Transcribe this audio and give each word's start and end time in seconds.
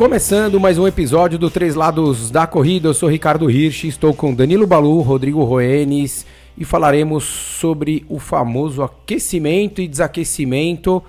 Começando 0.00 0.58
mais 0.58 0.78
um 0.78 0.88
episódio 0.88 1.38
do 1.38 1.50
Três 1.50 1.74
Lados 1.74 2.30
da 2.30 2.46
Corrida, 2.46 2.88
eu 2.88 2.94
sou 2.94 3.06
Ricardo 3.06 3.50
Hirsch, 3.50 3.84
estou 3.84 4.14
com 4.14 4.34
Danilo 4.34 4.66
Balu, 4.66 5.02
Rodrigo 5.02 5.44
Roenes 5.44 6.24
e 6.56 6.64
falaremos 6.64 7.24
sobre 7.24 8.06
o 8.08 8.18
famoso 8.18 8.82
aquecimento 8.82 9.82
e 9.82 9.86
desaquecimento. 9.86 11.02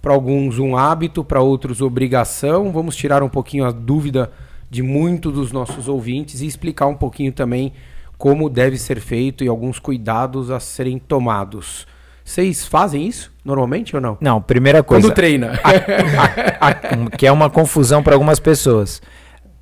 Para 0.00 0.14
alguns 0.14 0.58
um 0.58 0.78
hábito, 0.78 1.22
para 1.22 1.42
outros 1.42 1.82
obrigação. 1.82 2.72
Vamos 2.72 2.96
tirar 2.96 3.22
um 3.22 3.28
pouquinho 3.28 3.66
a 3.66 3.70
dúvida 3.70 4.32
de 4.70 4.82
muitos 4.82 5.32
dos 5.34 5.52
nossos 5.52 5.86
ouvintes 5.86 6.40
e 6.40 6.46
explicar 6.46 6.86
um 6.86 6.94
pouquinho 6.94 7.32
também 7.32 7.74
como 8.18 8.50
deve 8.50 8.76
ser 8.76 9.00
feito 9.00 9.44
e 9.44 9.48
alguns 9.48 9.78
cuidados 9.78 10.50
a 10.50 10.58
serem 10.58 10.98
tomados. 10.98 11.86
Vocês 12.24 12.66
fazem 12.66 13.06
isso 13.06 13.32
normalmente 13.42 13.96
ou 13.96 14.02
não? 14.02 14.18
Não, 14.20 14.42
primeira 14.42 14.82
coisa. 14.82 15.06
Quando 15.06 15.14
treina. 15.14 15.58
A, 15.64 16.66
a, 16.66 16.68
a, 16.68 17.10
que 17.16 17.26
é 17.26 17.32
uma 17.32 17.48
confusão 17.48 18.02
para 18.02 18.14
algumas 18.14 18.38
pessoas. 18.38 19.00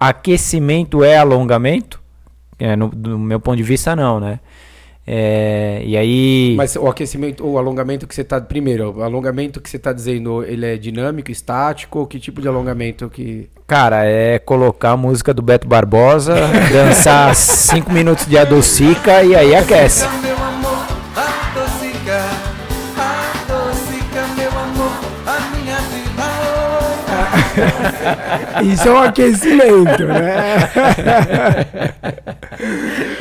Aquecimento 0.00 1.04
é 1.04 1.16
alongamento? 1.16 2.02
É, 2.58 2.74
no, 2.74 2.88
do 2.88 3.18
meu 3.18 3.38
ponto 3.38 3.56
de 3.56 3.62
vista, 3.62 3.94
não, 3.94 4.18
né? 4.18 4.40
É, 5.06 5.82
e 5.84 5.96
aí. 5.96 6.54
Mas 6.56 6.74
o 6.74 6.88
aquecimento, 6.88 7.46
o 7.46 7.58
alongamento 7.58 8.08
que 8.08 8.14
você 8.14 8.22
está. 8.22 8.40
Primeiro, 8.40 8.96
o 8.98 9.02
alongamento 9.04 9.60
que 9.60 9.70
você 9.70 9.76
está 9.76 9.92
dizendo, 9.92 10.42
ele 10.42 10.66
é 10.66 10.76
dinâmico, 10.76 11.30
estático? 11.30 12.04
Que 12.06 12.18
tipo 12.18 12.40
de 12.40 12.48
alongamento 12.48 13.08
que. 13.08 13.48
Cara, 13.68 14.04
é 14.04 14.40
colocar 14.40 14.90
a 14.92 14.96
música 14.96 15.32
do 15.32 15.42
Beto 15.42 15.68
Barbosa, 15.68 16.34
dançar 16.72 17.36
5 17.36 17.92
minutos 17.92 18.26
de 18.26 18.36
adocica 18.36 19.22
e 19.22 19.36
aí 19.36 19.54
aquece. 19.54 20.04
Isso 28.62 28.88
é 28.88 28.92
um 28.92 28.98
aquecimento, 29.02 30.04
né? 30.04 30.56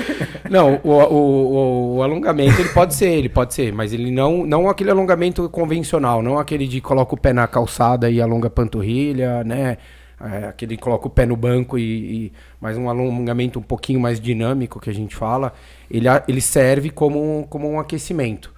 Não, 0.49 0.79
o, 0.83 0.91
o, 0.91 1.95
o, 1.95 2.03
alongamento 2.03 2.61
ele 2.61 2.69
pode 2.69 2.93
ser, 2.93 3.09
ele 3.09 3.29
pode 3.29 3.53
ser, 3.53 3.73
mas 3.73 3.93
ele 3.93 4.11
não, 4.11 4.45
não 4.45 4.69
aquele 4.69 4.91
alongamento 4.91 5.49
convencional, 5.49 6.21
não 6.21 6.37
aquele 6.37 6.67
de 6.67 6.79
coloca 6.81 7.15
o 7.15 7.17
pé 7.17 7.33
na 7.33 7.47
calçada 7.47 8.09
e 8.09 8.21
alonga 8.21 8.47
a 8.47 8.51
panturrilha, 8.51 9.43
né? 9.43 9.77
É, 10.21 10.47
aquele 10.47 10.77
coloca 10.77 11.07
o 11.07 11.09
pé 11.09 11.25
no 11.25 11.35
banco 11.35 11.77
e, 11.77 12.27
e 12.27 12.33
mais 12.61 12.77
um 12.77 12.89
alongamento 12.89 13.59
um 13.59 13.61
pouquinho 13.61 13.99
mais 13.99 14.19
dinâmico 14.19 14.79
que 14.79 14.89
a 14.89 14.93
gente 14.93 15.15
fala, 15.15 15.53
ele, 15.91 16.07
ele 16.27 16.39
serve 16.39 16.89
como, 16.89 17.45
como 17.49 17.69
um 17.69 17.79
aquecimento. 17.79 18.53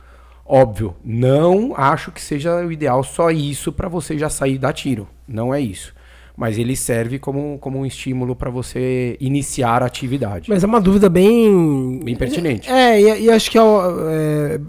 Óbvio, 0.46 0.96
não 1.04 1.74
acho 1.76 2.12
que 2.12 2.22
seja 2.22 2.56
o 2.58 2.72
ideal 2.72 3.04
só 3.04 3.32
isso 3.32 3.72
para 3.74 3.90
você 3.90 4.18
já 4.18 4.30
sair 4.30 4.58
da 4.58 4.72
tiro. 4.72 5.08
Não 5.28 5.54
é 5.54 5.60
isso. 5.60 5.94
Mas 6.38 6.60
ele 6.60 6.76
serve 6.76 7.18
como, 7.18 7.58
como 7.58 7.80
um 7.80 7.86
estímulo 7.86 8.36
para 8.36 8.52
você 8.52 9.18
iniciar 9.20 9.82
a 9.82 9.88
atividade. 9.88 10.48
Mas 10.52 10.64
é 10.64 10.68
uma 10.68 10.80
dúvida 10.80 11.10
bem. 11.10 12.00
Bem 12.04 12.16
pertinente. 12.16 12.70
É, 12.70 13.02
e, 13.02 13.24
e 13.24 13.32
acho 13.32 13.50
que 13.50 13.58
é, 13.58 13.62
é, 13.62 14.60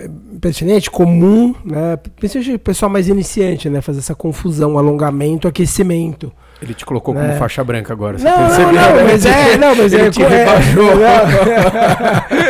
pertinente, 0.41 0.91
comum, 0.91 1.55
né? 1.63 1.99
Principalmente 2.17 2.55
o 2.55 2.59
pessoal 2.59 2.91
mais 2.91 3.07
iniciante, 3.07 3.69
né? 3.69 3.83
Fazer 3.83 3.99
essa 3.99 4.15
confusão, 4.15 4.79
alongamento, 4.79 5.47
aquecimento. 5.47 6.33
Ele 6.63 6.73
te 6.73 6.87
colocou 6.87 7.15
como 7.15 7.27
é. 7.27 7.37
faixa 7.37 7.63
branca 7.63 7.93
agora. 7.93 8.17
Não, 8.19 8.49
não, 8.49 8.73
não, 8.73 9.05
mas 9.05 9.27
é, 9.27 9.57
não, 9.59 9.77
mas 9.77 9.93
Ele 9.93 10.07
é, 10.07 10.11
te 10.11 10.23
é, 10.23 10.29
rebaixou. 10.29 10.91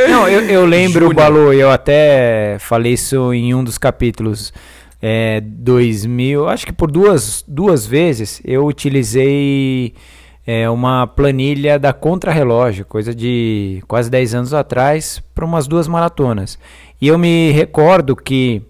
Não, 0.09 0.29
eu, 0.29 0.41
eu 0.43 0.65
lembro, 0.65 1.13
Balu, 1.13 1.53
eu 1.53 1.71
até 1.71 2.57
falei 2.61 2.93
isso 2.93 3.35
em 3.35 3.53
um 3.53 3.63
dos 3.63 3.77
capítulos. 3.77 4.53
É, 5.01 5.41
2000, 5.41 6.49
acho 6.49 6.67
que 6.67 6.73
por 6.73 6.91
duas, 6.91 7.45
duas 7.47 7.87
vezes 7.87 8.43
eu 8.45 8.67
utilizei 8.67 9.95
é, 10.45 10.69
uma 10.69 11.07
planilha 11.07 11.79
da 11.79 11.93
Contrarrelógio, 11.93 12.85
coisa 12.85 13.15
de 13.15 13.83
quase 13.87 14.11
10 14.11 14.35
anos 14.35 14.55
atrás, 14.55 15.23
para 15.35 15.45
umas 15.45 15.69
duas 15.69 15.87
maratonas. 15.87 16.59
E 17.01 17.07
eu 17.07 17.19
me 17.19 17.53
recordo 17.53 18.17
que 18.17 18.63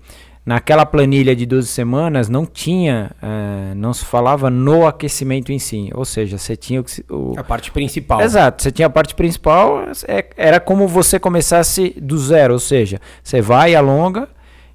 naquela 0.44 0.84
planilha 0.84 1.37
de 1.37 1.47
12 1.47 1.69
semanas 1.69 2.28
não 2.28 2.45
tinha, 2.47 3.10
uh, 3.22 3.75
não 3.75 3.93
se 3.93 4.05
falava 4.05 4.49
no 4.49 4.87
aquecimento 4.87 5.53
em 5.53 5.59
si, 5.59 5.91
ou 5.95 6.06
seja, 6.06 6.39
você 6.39 6.56
tinha 6.56 6.83
o, 7.10 7.34
a 7.37 7.45
parte 7.45 7.71
principal. 7.71 8.22
Exato, 8.22 8.62
você 8.62 8.72
tinha 8.72 8.87
a 8.87 8.91
parte 8.91 9.15
principal, 9.15 9.84
é, 10.09 10.25
era 10.37 10.59
como 10.59 10.89
você 10.89 11.21
começasse 11.21 11.95
do 12.00 12.19
zero, 12.19 12.55
ou 12.55 12.59
seja, 12.59 12.99
você 13.22 13.43
vai, 13.43 13.75
alonga 13.75 14.27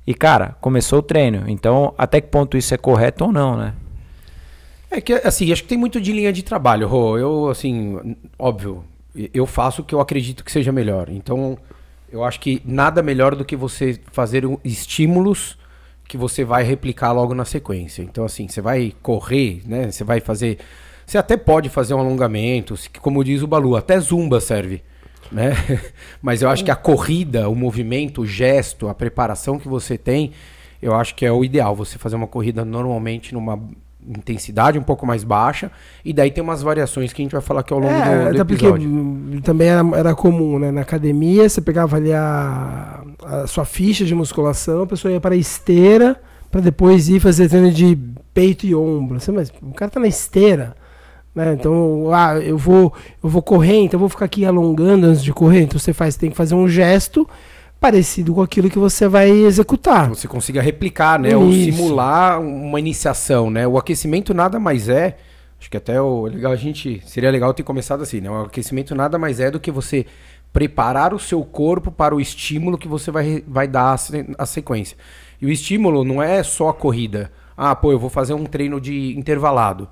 e 0.05 0.13
cara, 0.13 0.55
começou 0.59 0.99
o 0.99 1.03
treino. 1.03 1.49
Então, 1.49 1.93
até 1.97 2.19
que 2.19 2.27
ponto 2.27 2.57
isso 2.57 2.73
é 2.73 2.77
correto 2.77 3.25
ou 3.25 3.31
não, 3.31 3.55
né? 3.55 3.73
É 4.91 5.01
que 5.01 5.13
assim, 5.13 5.51
acho 5.51 5.63
que 5.63 5.69
tem 5.69 5.77
muito 5.77 5.99
de 5.99 6.11
linha 6.11 6.31
de 6.31 6.43
trabalho, 6.43 6.87
Rô. 6.87 7.17
Eu 7.17 7.49
assim, 7.49 8.15
óbvio, 8.37 8.83
eu 9.33 9.45
faço 9.45 9.81
o 9.81 9.85
que 9.85 9.95
eu 9.95 9.99
acredito 9.99 10.43
que 10.43 10.51
seja 10.51 10.71
melhor. 10.71 11.09
Então, 11.09 11.57
eu 12.11 12.23
acho 12.23 12.39
que 12.39 12.61
nada 12.63 13.01
melhor 13.01 13.35
do 13.35 13.43
que 13.43 13.55
você 13.55 13.99
fazer 14.11 14.43
estímulos 14.63 15.57
que 16.07 16.17
você 16.17 16.43
vai 16.43 16.63
replicar 16.63 17.11
logo 17.11 17.33
na 17.33 17.45
sequência. 17.45 18.03
Então, 18.03 18.23
assim, 18.23 18.47
você 18.47 18.61
vai 18.61 18.93
correr, 19.01 19.61
né? 19.65 19.91
Você 19.91 20.03
vai 20.03 20.19
fazer. 20.19 20.59
Você 21.05 21.17
até 21.17 21.35
pode 21.35 21.69
fazer 21.69 21.93
um 21.95 21.99
alongamento, 21.99 22.75
como 23.01 23.23
diz 23.23 23.41
o 23.41 23.47
Balu, 23.47 23.75
até 23.75 23.99
zumba 23.99 24.39
serve. 24.39 24.83
Né? 25.33 25.53
Mas 26.21 26.41
eu 26.41 26.49
acho 26.49 26.63
que 26.63 26.71
a 26.71 26.75
corrida, 26.75 27.49
o 27.49 27.55
movimento, 27.55 28.21
o 28.21 28.25
gesto, 28.25 28.87
a 28.87 28.93
preparação 28.93 29.57
que 29.57 29.67
você 29.67 29.97
tem, 29.97 30.31
eu 30.81 30.93
acho 30.93 31.15
que 31.15 31.25
é 31.25 31.31
o 31.31 31.43
ideal. 31.43 31.75
Você 31.75 31.97
fazer 31.97 32.15
uma 32.15 32.27
corrida 32.27 32.63
normalmente 32.63 33.33
numa 33.33 33.59
intensidade 34.07 34.77
um 34.77 34.83
pouco 34.83 35.05
mais 35.05 35.23
baixa, 35.23 35.71
e 36.03 36.11
daí 36.11 36.29
tem 36.29 36.43
umas 36.43 36.61
variações 36.61 37.13
que 37.13 37.21
a 37.21 37.23
gente 37.23 37.31
vai 37.31 37.41
falar 37.41 37.61
aqui 37.61 37.73
ao 37.73 37.79
longo 37.79 37.93
é, 37.93 38.31
do, 38.31 38.35
do 38.35 38.41
episódio. 38.41 38.89
Porque 39.29 39.41
também 39.41 39.69
era, 39.69 39.81
era 39.95 40.15
comum, 40.15 40.59
né? 40.59 40.71
Na 40.71 40.81
academia, 40.81 41.47
você 41.47 41.61
pegava 41.61 41.95
ali 41.95 42.11
a, 42.11 43.01
a 43.23 43.47
sua 43.47 43.65
ficha 43.65 44.03
de 44.03 44.13
musculação, 44.13 44.83
a 44.83 44.87
pessoa 44.87 45.11
ia 45.11 45.21
para 45.21 45.35
a 45.35 45.37
esteira, 45.37 46.19
para 46.51 46.61
depois 46.61 47.07
ir 47.07 47.19
fazer 47.19 47.47
treino 47.49 47.71
de 47.71 47.97
peito 48.33 48.65
e 48.65 48.75
ombro. 48.75 49.19
Você, 49.19 49.31
mas 49.31 49.51
o 49.61 49.73
cara 49.73 49.89
tá 49.89 49.99
na 49.99 50.07
esteira. 50.07 50.75
Né? 51.33 51.53
Então, 51.53 52.13
ah, 52.13 52.35
eu 52.37 52.57
vou, 52.57 52.93
eu 53.23 53.29
vou 53.29 53.41
correr, 53.41 53.77
então 53.77 53.97
eu 53.97 53.99
vou 53.99 54.09
ficar 54.09 54.25
aqui 54.25 54.45
alongando 54.45 55.07
antes 55.07 55.23
de 55.23 55.33
correr. 55.33 55.61
Então 55.61 55.79
você 55.79 55.93
faz, 55.93 56.15
tem 56.15 56.29
que 56.29 56.37
fazer 56.37 56.55
um 56.55 56.67
gesto 56.67 57.27
parecido 57.79 58.33
com 58.33 58.41
aquilo 58.41 58.69
que 58.69 58.79
você 58.79 59.07
vai 59.07 59.29
executar. 59.29 60.09
Você 60.09 60.27
consiga 60.27 60.61
replicar, 60.61 61.19
né? 61.19 61.29
Isso. 61.29 61.39
Ou 61.39 61.51
simular 61.51 62.39
uma 62.39 62.79
iniciação, 62.79 63.49
né? 63.49 63.67
O 63.67 63.77
aquecimento 63.77 64.33
nada 64.33 64.59
mais 64.59 64.87
é. 64.87 65.17
Acho 65.59 65.69
que 65.69 65.77
até 65.77 66.01
o 66.01 66.25
legal 66.25 66.51
a 66.51 66.55
gente 66.55 67.01
seria 67.05 67.31
legal 67.31 67.53
ter 67.53 67.63
começado 67.63 68.03
assim, 68.03 68.21
né? 68.21 68.29
O 68.29 68.43
aquecimento 68.43 68.93
nada 68.93 69.17
mais 69.17 69.39
é 69.39 69.49
do 69.49 69.59
que 69.59 69.71
você 69.71 70.05
preparar 70.53 71.13
o 71.13 71.19
seu 71.19 71.43
corpo 71.43 71.91
para 71.91 72.15
o 72.15 72.21
estímulo 72.21 72.77
que 72.77 72.87
você 72.87 73.09
vai, 73.09 73.43
vai 73.47 73.67
dar 73.67 73.97
a 74.37 74.45
sequência. 74.45 74.95
E 75.41 75.45
o 75.45 75.49
estímulo 75.49 76.03
não 76.03 76.21
é 76.21 76.43
só 76.43 76.69
a 76.69 76.73
corrida. 76.73 77.31
Ah, 77.57 77.75
pô, 77.75 77.91
eu 77.91 77.99
vou 77.99 78.09
fazer 78.09 78.33
um 78.33 78.45
treino 78.45 78.79
de 78.79 79.17
intervalado. 79.17 79.89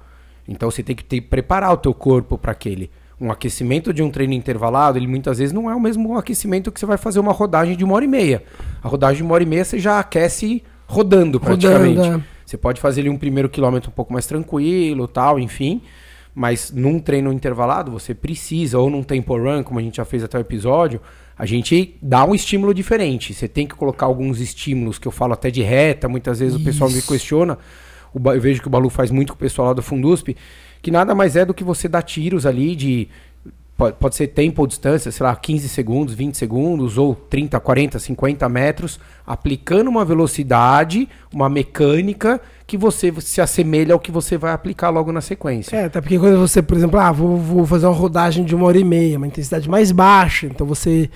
Então 0.48 0.70
você 0.70 0.84
tem 0.84 0.96
que 0.96 1.04
ter, 1.04 1.22
preparar 1.22 1.74
o 1.74 1.78
teu 1.78 1.94
corpo 1.94 2.38
para 2.38 2.52
aquele 2.52 2.90
um 3.22 3.32
aquecimento 3.32 3.94
de 3.94 4.02
um 4.02 4.10
treino 4.10 4.34
intervalado, 4.34 4.98
ele 4.98 5.06
muitas 5.06 5.38
vezes 5.38 5.54
não 5.54 5.70
é 5.70 5.76
o 5.76 5.80
mesmo 5.80 6.18
aquecimento 6.18 6.72
que 6.72 6.80
você 6.80 6.88
vai 6.88 6.98
fazer 6.98 7.20
uma 7.20 7.32
rodagem 7.32 7.78
de 7.78 7.84
uma 7.84 7.94
hora 7.94 8.04
e 8.04 8.08
meia. 8.08 8.44
A 8.82 8.88
rodagem 8.88 9.18
de 9.18 9.24
uma 9.24 9.36
hora 9.36 9.44
e 9.44 9.46
meia 9.46 9.64
você 9.64 9.78
já 9.78 10.00
aquece 10.00 10.64
rodando 10.88 11.40
praticamente. 11.40 12.00
Rodando, 12.00 12.18
é. 12.18 12.42
Você 12.44 12.58
pode 12.58 12.82
fazer 12.82 13.02
ali 13.02 13.10
um 13.10 13.18
primeiro 13.18 13.48
quilômetro 13.48 13.92
um 13.92 13.94
pouco 13.94 14.12
mais 14.12 14.26
tranquilo, 14.26 15.08
tal, 15.08 15.40
enfim. 15.40 15.84
Mas 16.34 16.72
num 16.72 17.00
treino 17.00 17.32
intervalado, 17.32 17.92
você 17.92 18.16
precisa, 18.16 18.80
ou 18.80 18.90
num 18.90 19.04
tempo 19.04 19.38
run, 19.38 19.64
como 19.64 19.80
a 19.80 19.84
gente 19.84 19.98
já 19.98 20.06
fez 20.06 20.24
até 20.24 20.38
o 20.38 20.42
episódio, 20.42 21.00
a 21.38 21.46
gente 21.46 21.96
dá 22.02 22.26
um 22.26 22.34
estímulo 22.34 22.74
diferente. 22.74 23.34
Você 23.34 23.48
tem 23.48 23.68
que 23.68 23.76
colocar 23.76 24.08
alguns 24.08 24.40
estímulos, 24.40 24.98
que 24.98 25.08
eu 25.08 25.12
falo 25.12 25.34
até 25.34 25.52
de 25.52 25.62
reta, 25.62 26.10
muitas 26.10 26.40
vezes 26.40 26.56
Isso. 26.56 26.62
o 26.62 26.66
pessoal 26.66 26.90
me 26.90 27.02
questiona. 27.02 27.58
Eu 28.14 28.42
vejo 28.42 28.62
que 28.62 28.68
o 28.68 28.72
Balu 28.72 28.90
faz 28.90 29.12
muito 29.12 29.34
com 29.34 29.36
o 29.36 29.40
pessoal 29.40 29.70
lá 29.70 29.74
do 29.74 29.82
Fundusp 29.82 30.36
que 30.82 30.92
nada 30.92 31.14
mais 31.14 31.36
é 31.36 31.46
do 31.46 31.54
que 31.54 31.64
você 31.64 31.88
dar 31.88 32.02
tiros 32.02 32.46
ali 32.46 32.76
de. 32.76 33.08
Pode, 34.00 34.16
ser 34.16 34.28
tempo 34.28 34.62
ou 34.62 34.68
distância, 34.68 35.12
sei 35.12 35.26
lá, 35.26 35.36
15 35.36 35.68
segundos, 35.68 36.14
20 36.14 36.38
segundos, 36.38 37.00
ou 37.00 37.16
30, 37.16 37.60
40, 37.60 37.98
50 37.98 38.48
metros, 38.48 39.00
aplicando 39.26 39.88
uma 39.90 40.06
velocidade, 40.06 41.10
uma 41.34 41.50
mecânica 41.50 42.40
que 42.68 42.78
você 42.78 43.12
se 43.20 43.42
assemelha 43.42 43.96
ao 43.96 44.00
que 44.00 44.12
você 44.12 44.38
vai 44.38 44.52
aplicar 44.52 44.92
logo 44.92 45.12
na 45.12 45.20
sequência. 45.20 45.76
É, 45.76 45.86
até 45.86 46.00
porque 46.00 46.20
quando 46.20 46.38
você, 46.38 46.62
por 46.62 46.78
exemplo, 46.78 47.00
ah, 47.00 47.12
vou, 47.12 47.38
vou 47.38 47.66
fazer 47.66 47.88
uma 47.88 47.96
rodagem 47.96 48.46
de 48.46 48.54
uma 48.54 48.68
hora 48.68 48.78
e 48.78 48.84
meia, 48.84 49.18
uma 49.18 49.26
intensidade 49.26 49.68
mais 49.68 49.92
baixa, 49.92 50.46
então 50.46 50.68
você 50.68 51.10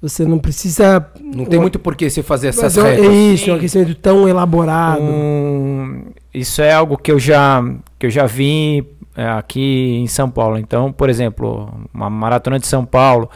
você 0.00 0.24
não 0.24 0.38
precisa. 0.38 1.04
Não 1.20 1.44
tem 1.44 1.60
muito 1.60 1.78
por 1.78 1.96
que 1.96 2.08
você 2.08 2.22
fazer 2.22 2.48
essas 2.48 2.76
Mas, 2.76 2.84
retas. 2.84 3.06
É 3.06 3.12
isso, 3.12 3.50
um 3.50 3.54
aquecimento 3.56 3.94
tão 3.96 4.28
elaborado. 4.28 5.02
Um, 5.02 6.04
isso 6.32 6.62
é 6.62 6.72
algo 6.72 6.96
que 6.96 7.10
eu 7.10 7.18
já, 7.18 7.62
que 7.98 8.06
eu 8.06 8.10
já 8.10 8.24
vi 8.24 8.86
é, 9.16 9.26
aqui 9.28 9.96
em 9.96 10.06
São 10.06 10.30
Paulo. 10.30 10.56
Então, 10.56 10.92
por 10.92 11.10
exemplo, 11.10 11.68
uma 11.92 12.08
maratona 12.08 12.60
de 12.60 12.66
São 12.68 12.84
Paulo, 12.84 13.28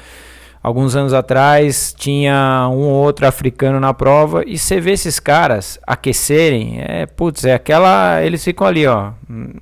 alguns 0.63 0.95
anos 0.95 1.13
atrás 1.13 1.93
tinha 1.99 2.69
um 2.71 2.83
ou 2.83 3.05
outro 3.05 3.27
africano 3.27 3.81
na 3.81 3.93
prova 3.93 4.45
e 4.47 4.57
você 4.57 4.81
vê 4.81 4.93
esses 4.93 5.19
caras 5.19 5.81
aquecerem, 5.85 6.77
é, 6.81 7.07
putz, 7.07 7.45
é 7.45 7.55
aquela, 7.55 8.23
eles 8.23 8.45
ficam 8.45 8.65
ali, 8.65 8.87
ó, 8.87 9.11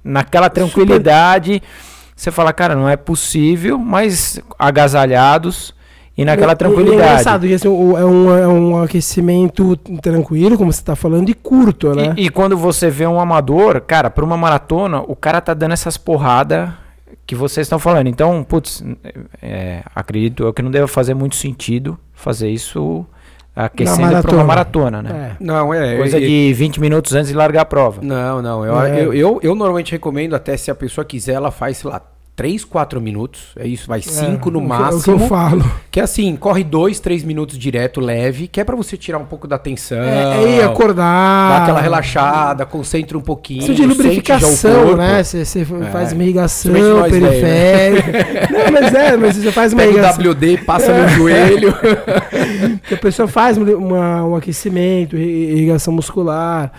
naquela 0.05 0.51
tranquilidade. 0.51 1.55
Super... 1.55 2.11
Você 2.15 2.31
fala, 2.31 2.53
cara, 2.53 2.75
não 2.75 2.87
é 2.87 2.99
possível, 2.99 3.79
mas 3.79 4.39
agasalhados 4.59 5.75
e 6.21 6.25
naquela 6.25 6.55
tranquilidade. 6.55 7.01
É 7.01 7.05
engraçado, 7.05 7.47
assim, 7.47 7.67
é, 7.67 8.05
um, 8.05 8.37
é 8.37 8.47
um 8.47 8.83
aquecimento 8.83 9.75
tranquilo, 10.03 10.59
como 10.59 10.71
você 10.71 10.81
está 10.81 10.95
falando, 10.95 11.31
e 11.31 11.35
curto, 11.35 11.95
né? 11.95 12.13
E, 12.15 12.27
e, 12.27 12.29
quando 12.29 12.59
você 12.59 12.91
vê 12.91 13.07
um 13.07 13.19
amador, 13.19 13.81
cara, 13.81 14.11
para 14.11 14.23
uma 14.23 14.37
maratona, 14.37 15.01
o 15.01 15.17
cara 15.17 15.41
tá 15.41 15.55
dando 15.55 15.73
essas 15.73 15.97
porradas 15.97 16.69
que 17.27 17.35
vocês 17.35 17.65
estão 17.65 17.79
falando. 17.79 18.09
Então, 18.09 18.45
putz, 18.45 18.85
é, 19.41 19.83
acredito 19.95 20.45
eu 20.45 20.53
que 20.53 20.61
não 20.61 20.71
deve 20.71 20.89
fazer 20.89 21.15
muito 21.15 21.37
sentido 21.37 21.99
fazer 22.13 22.51
isso 22.51 23.07
aquecendo 23.57 24.21
para 24.21 24.35
uma 24.35 24.45
maratona, 24.45 25.03
né? 25.03 25.33
É. 25.33 25.43
Não, 25.43 25.73
é. 25.73 25.97
Coisa 25.97 26.19
é, 26.19 26.21
de 26.21 26.53
20 26.53 26.81
minutos 26.81 27.15
antes 27.15 27.29
de 27.29 27.35
largar 27.35 27.63
a 27.63 27.65
prova. 27.65 28.03
Não, 28.03 28.43
não. 28.43 28.63
Eu, 28.63 28.83
é. 28.83 29.01
eu, 29.01 29.15
eu, 29.15 29.41
eu, 29.43 29.55
normalmente 29.55 29.93
recomendo, 29.93 30.35
até 30.35 30.55
se 30.57 30.71
a 30.71 30.75
pessoa 30.75 31.03
quiser, 31.03 31.33
ela 31.33 31.51
faz, 31.51 31.79
sei 31.79 31.91
lá, 31.91 32.03
3, 32.41 32.65
4 32.65 33.03
minutos. 33.03 33.49
É 33.55 33.67
isso, 33.67 33.87
vai 33.87 34.01
5 34.01 34.49
é, 34.49 34.53
no 34.53 34.63
máximo. 34.63 34.97
É 34.97 34.97
o 34.97 35.03
que 35.03 35.25
eu 35.25 35.29
falo. 35.29 35.73
Que 35.91 36.01
é 36.01 36.03
assim, 36.03 36.35
corre 36.37 36.65
2, 36.65 36.99
3 36.99 37.23
minutos 37.23 37.59
direto, 37.59 38.01
leve, 38.01 38.49
que 38.49 38.59
é 38.59 38.65
pra 38.65 38.75
você 38.75 38.97
tirar 38.97 39.19
um 39.19 39.27
pouco 39.27 39.47
da 39.47 39.59
tensão. 39.59 39.99
É, 39.99 40.61
é 40.61 40.65
acordar. 40.65 41.51
Dar 41.51 41.63
aquela 41.65 41.83
relaxada, 41.83 42.65
concentra 42.65 43.19
um 43.19 43.21
pouquinho. 43.21 43.61
Isso 43.61 43.75
de 43.75 43.85
lubrificação, 43.85 44.97
né? 44.97 45.23
Você, 45.23 45.61
é. 45.61 45.91
faz 45.93 46.15
uma 46.15 46.23
irrigação 46.23 46.73
periférica. 47.11 48.11
Né? 48.31 48.49
Não, 48.51 48.73
mas 48.73 48.95
é, 48.95 49.17
mas 49.17 49.37
você 49.37 49.53
faz 49.53 49.73
uma 49.73 49.83
Pega 49.83 49.93
irrigação. 49.93 50.31
WD, 50.31 50.59
passa 50.59 50.93
no 50.93 51.09
joelho. 51.11 51.75
que 52.87 52.95
a 52.95 52.97
pessoa 52.97 53.29
faz 53.29 53.59
uma, 53.59 54.25
um 54.25 54.35
aquecimento, 54.37 55.17
irrigação 55.17 55.93
muscular 55.93 56.73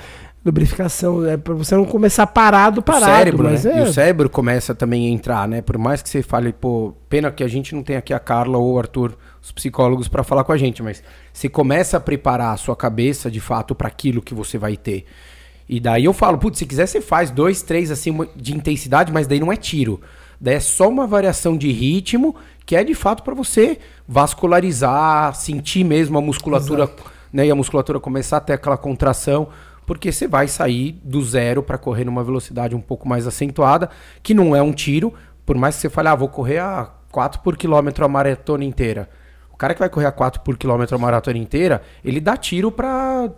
lubrificação, 0.43 1.25
é 1.25 1.37
para 1.37 1.53
você 1.53 1.75
não 1.75 1.85
começar 1.85 2.25
parado, 2.27 2.81
parado. 2.81 3.11
O 3.11 3.15
cérebro, 3.15 3.43
mas 3.43 3.63
né? 3.63 3.73
é... 3.73 3.79
E 3.79 3.83
o 3.83 3.93
cérebro 3.93 4.29
começa 4.29 4.73
também 4.73 5.07
a 5.07 5.09
entrar, 5.09 5.47
né? 5.47 5.61
Por 5.61 5.77
mais 5.77 6.01
que 6.01 6.09
você 6.09 6.23
fale, 6.23 6.51
pô, 6.51 6.93
pena 7.07 7.31
que 7.31 7.43
a 7.43 7.47
gente 7.47 7.75
não 7.75 7.83
tem 7.83 7.95
aqui 7.95 8.13
a 8.13 8.19
Carla 8.19 8.57
ou 8.57 8.73
o 8.73 8.79
Arthur, 8.79 9.15
os 9.41 9.51
psicólogos, 9.51 10.07
para 10.07 10.23
falar 10.23 10.43
com 10.43 10.51
a 10.51 10.57
gente, 10.57 10.81
mas 10.81 11.03
você 11.31 11.47
começa 11.47 11.97
a 11.97 11.99
preparar 11.99 12.53
a 12.53 12.57
sua 12.57 12.75
cabeça, 12.75 13.29
de 13.29 13.39
fato, 13.39 13.75
para 13.75 13.87
aquilo 13.87 14.21
que 14.21 14.33
você 14.33 14.57
vai 14.57 14.75
ter. 14.75 15.05
E 15.69 15.79
daí 15.79 16.05
eu 16.05 16.13
falo, 16.13 16.37
putz, 16.37 16.57
se 16.57 16.65
quiser 16.65 16.87
você 16.87 16.99
faz 16.99 17.29
dois, 17.29 17.61
três, 17.61 17.91
assim, 17.91 18.17
de 18.35 18.55
intensidade, 18.55 19.11
mas 19.11 19.27
daí 19.27 19.39
não 19.39 19.51
é 19.51 19.55
tiro. 19.55 20.01
Daí 20.39 20.55
é 20.55 20.59
só 20.59 20.89
uma 20.89 21.05
variação 21.05 21.55
de 21.55 21.71
ritmo, 21.71 22.35
que 22.65 22.75
é 22.75 22.83
de 22.83 22.95
fato 22.95 23.21
para 23.21 23.35
você 23.35 23.77
vascularizar, 24.07 25.35
sentir 25.35 25.83
mesmo 25.83 26.17
a 26.17 26.21
musculatura, 26.21 26.85
Exato. 26.85 27.03
né? 27.31 27.45
E 27.45 27.51
a 27.51 27.55
musculatura 27.55 27.99
começar 27.99 28.37
a 28.37 28.41
ter 28.41 28.53
aquela 28.53 28.77
contração 28.77 29.49
porque 29.85 30.11
você 30.11 30.27
vai 30.27 30.47
sair 30.47 30.99
do 31.03 31.21
zero 31.23 31.63
para 31.63 31.77
correr 31.77 32.05
numa 32.05 32.23
velocidade 32.23 32.75
um 32.75 32.81
pouco 32.81 33.07
mais 33.07 33.27
acentuada, 33.27 33.89
que 34.21 34.33
não 34.33 34.55
é 34.55 34.61
um 34.61 34.71
tiro, 34.71 35.13
por 35.45 35.57
mais 35.57 35.75
que 35.75 35.81
você 35.81 35.89
fale, 35.89 36.07
ah, 36.07 36.15
vou 36.15 36.29
correr 36.29 36.59
a 36.59 36.89
4 37.11 37.41
por 37.41 37.57
quilômetro 37.57 38.05
a 38.05 38.07
maratona 38.07 38.63
inteira. 38.63 39.09
O 39.51 39.57
cara 39.57 39.73
que 39.73 39.79
vai 39.79 39.89
correr 39.89 40.07
a 40.07 40.11
4 40.11 40.41
por 40.41 40.57
quilômetro 40.57 40.95
a 40.95 40.99
maratona 40.99 41.37
inteira, 41.37 41.81
ele 42.03 42.19
dá 42.19 42.37
tiro 42.37 42.71
para 42.71 43.29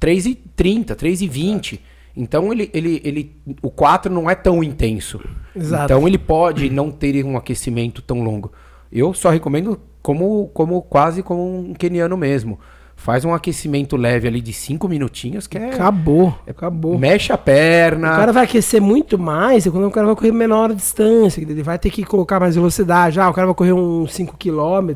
3,30, 0.00 0.96
3,20. 0.96 1.80
Então 2.16 2.52
ele, 2.52 2.70
ele, 2.74 3.00
ele, 3.04 3.36
o 3.62 3.70
4 3.70 4.12
não 4.12 4.28
é 4.28 4.34
tão 4.34 4.64
intenso. 4.64 5.20
Exato. 5.54 5.84
Então 5.84 6.08
ele 6.08 6.18
pode 6.18 6.68
não 6.70 6.90
ter 6.90 7.24
um 7.24 7.36
aquecimento 7.36 8.02
tão 8.02 8.22
longo. 8.22 8.52
Eu 8.90 9.14
só 9.14 9.30
recomendo 9.30 9.80
como, 10.02 10.48
como 10.48 10.82
quase 10.82 11.22
como 11.22 11.70
um 11.70 11.74
keniano 11.74 12.16
mesmo. 12.16 12.58
Faz 13.00 13.24
um 13.24 13.32
aquecimento 13.32 13.96
leve 13.96 14.28
ali 14.28 14.42
de 14.42 14.52
5 14.52 14.86
minutinhos, 14.86 15.46
que 15.46 15.56
é. 15.56 15.70
Acabou, 15.70 16.38
acabou. 16.46 16.98
Mexe 16.98 17.32
a 17.32 17.38
perna. 17.38 18.12
O 18.12 18.16
cara 18.16 18.30
vai 18.30 18.44
aquecer 18.44 18.78
muito 18.78 19.18
mais 19.18 19.66
quando 19.66 19.86
o 19.86 19.90
cara 19.90 20.06
vai 20.06 20.14
correr 20.14 20.32
menor 20.32 20.74
distância. 20.74 21.40
Ele 21.40 21.62
vai 21.62 21.78
ter 21.78 21.88
que 21.88 22.04
colocar 22.04 22.38
mais 22.38 22.56
velocidade. 22.56 23.18
Ah, 23.18 23.30
o 23.30 23.32
cara 23.32 23.46
vai 23.46 23.54
correr 23.54 23.72
uns 23.72 24.12
5 24.12 24.36
km. 24.36 24.90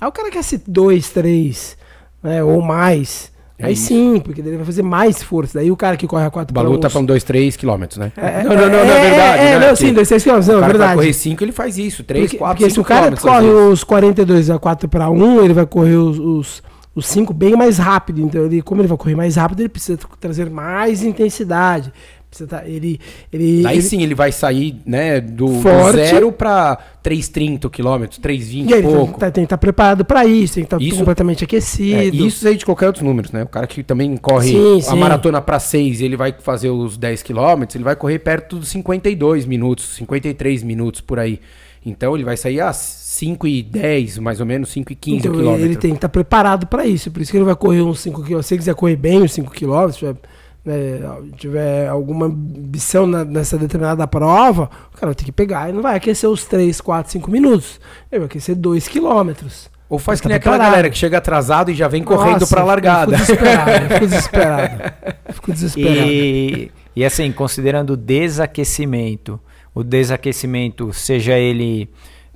Aí 0.00 0.08
o 0.08 0.12
cara 0.12 0.28
aquece 0.28 0.62
2, 0.68 1.10
3, 1.10 1.76
né, 2.22 2.44
ou 2.44 2.62
mais. 2.62 3.32
É 3.58 3.66
aí 3.66 3.72
isso. 3.72 3.88
sim, 3.88 4.20
porque 4.20 4.40
ele 4.40 4.56
vai 4.56 4.64
fazer 4.64 4.84
mais 4.84 5.20
força. 5.20 5.58
Daí 5.58 5.68
o 5.68 5.76
cara 5.76 5.96
que 5.96 6.06
corre 6.06 6.26
a 6.26 6.30
4 6.30 6.54
km. 6.54 6.60
O 6.60 6.62
Balu 6.62 6.78
tá 6.78 6.88
falando 6.88 7.08
2, 7.08 7.24
3 7.24 7.56
km, 7.56 7.82
né? 7.96 8.12
É, 8.16 8.44
não, 8.44 8.54
não, 8.54 8.56
não, 8.56 8.78
é, 8.78 8.84
não, 8.84 8.94
é 8.94 9.00
verdade. 9.00 9.42
É, 9.42 9.58
né? 9.58 9.66
não, 9.66 9.74
sim, 9.74 9.92
2, 9.92 10.08
3 10.08 10.22
km, 10.22 10.30
não, 10.30 10.38
é 10.38 10.44
verdade. 10.44 10.78
Vai 10.78 10.94
correr 10.94 11.12
5, 11.12 11.42
ele 11.42 11.50
faz 11.50 11.76
isso. 11.76 12.04
3, 12.04 12.34
4, 12.34 12.56
Porque 12.56 12.72
se 12.72 12.78
o 12.78 12.84
cara 12.84 13.16
corre 13.16 13.48
os 13.48 13.82
42 13.82 14.48
a 14.48 14.60
4 14.60 14.88
para 14.88 15.10
1, 15.10 15.42
ele 15.42 15.54
vai 15.54 15.66
correr 15.66 15.96
os, 15.96 16.20
os 16.20 16.67
os 16.98 17.06
5 17.06 17.32
bem 17.32 17.54
mais 17.54 17.78
rápido. 17.78 18.20
Então, 18.20 18.44
ele, 18.44 18.60
como 18.60 18.80
ele 18.80 18.88
vai 18.88 18.98
correr 18.98 19.14
mais 19.14 19.36
rápido, 19.36 19.60
ele 19.60 19.68
precisa 19.68 19.98
trazer 20.18 20.50
mais 20.50 21.02
intensidade. 21.04 21.92
Precisa 22.28 22.48
tá, 22.48 22.68
ele, 22.68 23.00
ele, 23.32 23.66
Aí 23.66 23.76
ele, 23.76 23.82
sim 23.82 24.02
ele 24.02 24.14
vai 24.14 24.30
sair 24.32 24.76
né, 24.84 25.18
do, 25.18 25.46
do 25.46 25.92
zero 25.92 26.30
para 26.30 26.76
3,30 27.02 27.70
km, 27.70 28.04
3,20 28.20 28.70
e 28.70 28.82
pouco. 28.82 29.18
Tá, 29.18 29.30
tem 29.30 29.44
que 29.44 29.46
estar 29.46 29.56
tá 29.56 29.58
preparado 29.58 30.04
para 30.04 30.26
isso, 30.26 30.54
tem 30.54 30.64
que 30.64 30.74
estar 30.74 30.78
tá 30.78 30.96
completamente 30.98 31.44
aquecido. 31.44 32.22
É, 32.22 32.26
isso 32.26 32.46
aí 32.46 32.56
de 32.56 32.66
qualquer 32.66 32.88
outros 32.88 33.02
números, 33.02 33.32
né? 33.32 33.44
O 33.44 33.48
cara 33.48 33.66
que 33.66 33.82
também 33.82 34.14
corre 34.18 34.50
sim, 34.50 34.78
a 34.78 34.82
sim. 34.82 34.98
maratona 34.98 35.40
para 35.40 35.58
6 35.58 36.02
ele 36.02 36.16
vai 36.16 36.34
fazer 36.38 36.68
os 36.68 36.98
10 36.98 37.22
km, 37.22 37.64
ele 37.74 37.84
vai 37.84 37.96
correr 37.96 38.18
perto 38.18 38.56
dos 38.56 38.68
52 38.68 39.46
minutos, 39.46 39.94
53 39.94 40.62
minutos 40.64 41.00
por 41.00 41.18
aí. 41.18 41.40
Então 41.86 42.14
ele 42.14 42.24
vai 42.24 42.36
sair 42.36 42.60
a 42.60 42.74
5 43.18 43.48
e 43.48 43.62
10, 43.64 44.18
mais 44.18 44.38
ou 44.38 44.46
menos, 44.46 44.68
5 44.70 44.92
e 44.92 44.94
15 44.94 45.18
então, 45.18 45.32
quilômetros. 45.32 45.64
Ele 45.64 45.76
tem 45.76 45.90
que 45.90 45.96
estar 45.96 46.08
tá 46.08 46.12
preparado 46.12 46.68
para 46.68 46.86
isso. 46.86 47.10
Por 47.10 47.20
isso 47.20 47.32
que 47.32 47.36
ele 47.36 47.44
vai 47.44 47.56
correr 47.56 47.82
uns 47.82 47.98
5 48.00 48.22
quilômetros. 48.22 48.46
Se 48.46 48.54
ele 48.54 48.58
quiser 48.60 48.74
correr 48.76 48.94
bem 48.94 49.22
os 49.22 49.32
5 49.32 49.50
quilômetros, 49.50 49.96
tiver, 49.96 50.16
né, 50.64 51.00
tiver 51.36 51.88
alguma 51.88 52.26
ambição 52.26 53.08
na, 53.08 53.24
nessa 53.24 53.58
determinada 53.58 54.06
prova, 54.06 54.70
o 54.94 54.96
cara 54.96 55.06
vai 55.06 55.14
ter 55.16 55.24
que 55.24 55.32
pegar 55.32 55.68
e 55.68 55.72
não 55.72 55.82
vai 55.82 55.96
aquecer 55.96 56.30
os 56.30 56.44
3, 56.44 56.80
4, 56.80 57.10
5 57.10 57.28
minutos. 57.28 57.80
Ele 58.12 58.20
vai 58.20 58.26
aquecer 58.26 58.54
2 58.54 58.86
quilômetros. 58.86 59.68
Ou 59.90 59.98
faz 59.98 60.20
que 60.20 60.28
nem 60.28 60.36
aquela 60.36 60.58
galera 60.58 60.88
que 60.88 60.96
chega 60.96 61.18
atrasado 61.18 61.72
e 61.72 61.74
já 61.74 61.88
vem 61.88 62.04
correndo 62.04 62.46
para 62.46 62.60
a 62.60 62.64
largada. 62.64 63.18
Fico 63.18 63.26
desesperado, 63.34 63.94
fico 63.94 64.06
desesperado. 64.06 64.94
Fico 65.32 65.52
desesperado. 65.52 66.00
E, 66.08 66.70
e 66.94 67.04
assim, 67.04 67.32
considerando 67.32 67.94
o 67.94 67.96
desaquecimento, 67.96 69.40
o 69.74 69.82
desaquecimento, 69.82 70.92
seja 70.92 71.36
ele 71.36 71.88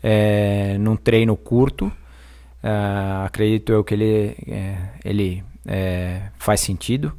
é, 0.03 0.77
num 0.79 0.97
treino 0.97 1.37
curto, 1.37 1.87
uh, 1.87 3.25
acredito 3.25 3.73
eu 3.73 3.85
que 3.85 3.95
ele, 3.95 4.37
é, 4.49 4.77
ele 5.05 5.45
é, 5.67 6.23
faz 6.39 6.61
sentido. 6.61 7.13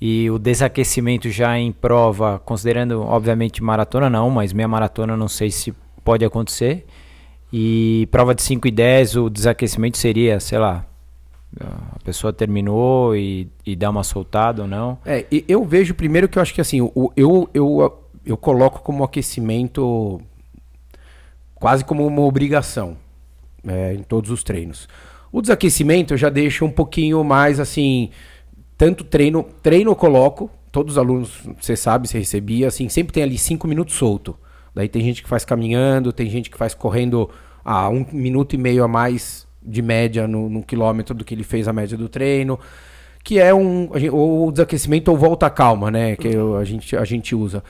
E 0.00 0.28
o 0.30 0.38
desaquecimento 0.38 1.30
já 1.30 1.56
em 1.56 1.70
prova, 1.70 2.38
considerando 2.38 3.02
obviamente 3.02 3.62
maratona 3.62 4.10
não, 4.10 4.30
mas 4.30 4.52
meia 4.52 4.66
maratona 4.66 5.16
não 5.16 5.28
sei 5.28 5.50
se 5.50 5.72
pode 6.04 6.24
acontecer. 6.24 6.86
E 7.52 8.08
prova 8.10 8.34
de 8.34 8.42
5 8.42 8.66
e 8.66 8.70
10, 8.70 9.16
o 9.16 9.30
desaquecimento 9.30 9.98
seria, 9.98 10.40
sei 10.40 10.58
lá, 10.58 10.86
a 11.60 11.98
pessoa 12.02 12.32
terminou 12.32 13.14
e, 13.14 13.46
e 13.64 13.76
dá 13.76 13.90
uma 13.90 14.02
soltada 14.02 14.62
ou 14.62 14.68
não? 14.68 14.98
É, 15.04 15.24
eu 15.46 15.62
vejo 15.64 15.94
primeiro 15.94 16.28
que 16.28 16.38
eu 16.38 16.42
acho 16.42 16.54
que 16.54 16.62
assim, 16.62 16.78
eu, 17.14 17.50
eu 17.52 18.02
eu 18.24 18.36
coloco 18.36 18.80
como 18.80 19.04
aquecimento 19.04 20.20
quase 21.62 21.84
como 21.84 22.04
uma 22.04 22.22
obrigação 22.22 22.96
é, 23.64 23.94
em 23.94 24.02
todos 24.02 24.32
os 24.32 24.42
treinos. 24.42 24.88
O 25.30 25.40
desaquecimento 25.40 26.12
eu 26.12 26.18
já 26.18 26.28
deixo 26.28 26.64
um 26.64 26.70
pouquinho 26.72 27.22
mais 27.22 27.60
assim, 27.60 28.10
tanto 28.76 29.04
treino, 29.04 29.46
treino 29.62 29.92
eu 29.92 29.94
coloco, 29.94 30.50
todos 30.72 30.94
os 30.94 30.98
alunos, 30.98 31.38
você 31.60 31.76
sabe, 31.76 32.08
você 32.08 32.18
recebia, 32.18 32.66
assim, 32.66 32.88
sempre 32.88 33.12
tem 33.12 33.22
ali 33.22 33.38
cinco 33.38 33.68
minutos 33.68 33.94
solto. 33.94 34.36
Daí 34.74 34.88
tem 34.88 35.04
gente 35.04 35.22
que 35.22 35.28
faz 35.28 35.44
caminhando, 35.44 36.12
tem 36.12 36.28
gente 36.28 36.50
que 36.50 36.58
faz 36.58 36.74
correndo 36.74 37.30
a 37.64 37.88
um 37.88 38.04
minuto 38.12 38.54
e 38.54 38.58
meio 38.58 38.82
a 38.82 38.88
mais 38.88 39.46
de 39.62 39.80
média 39.82 40.26
no, 40.26 40.48
no 40.48 40.64
quilômetro 40.64 41.14
do 41.14 41.24
que 41.24 41.32
ele 41.32 41.44
fez 41.44 41.68
a 41.68 41.72
média 41.72 41.96
do 41.96 42.08
treino 42.08 42.58
que 43.22 43.38
é 43.38 43.54
um 43.54 43.88
ou 44.10 44.50
desaquecimento 44.50 45.12
ou 45.12 45.16
volta 45.16 45.48
calma, 45.48 45.92
né? 45.92 46.16
Que 46.16 46.30
a 46.60 46.64
gente, 46.64 46.96
a 46.96 47.04
gente 47.04 47.36
usa 47.36 47.62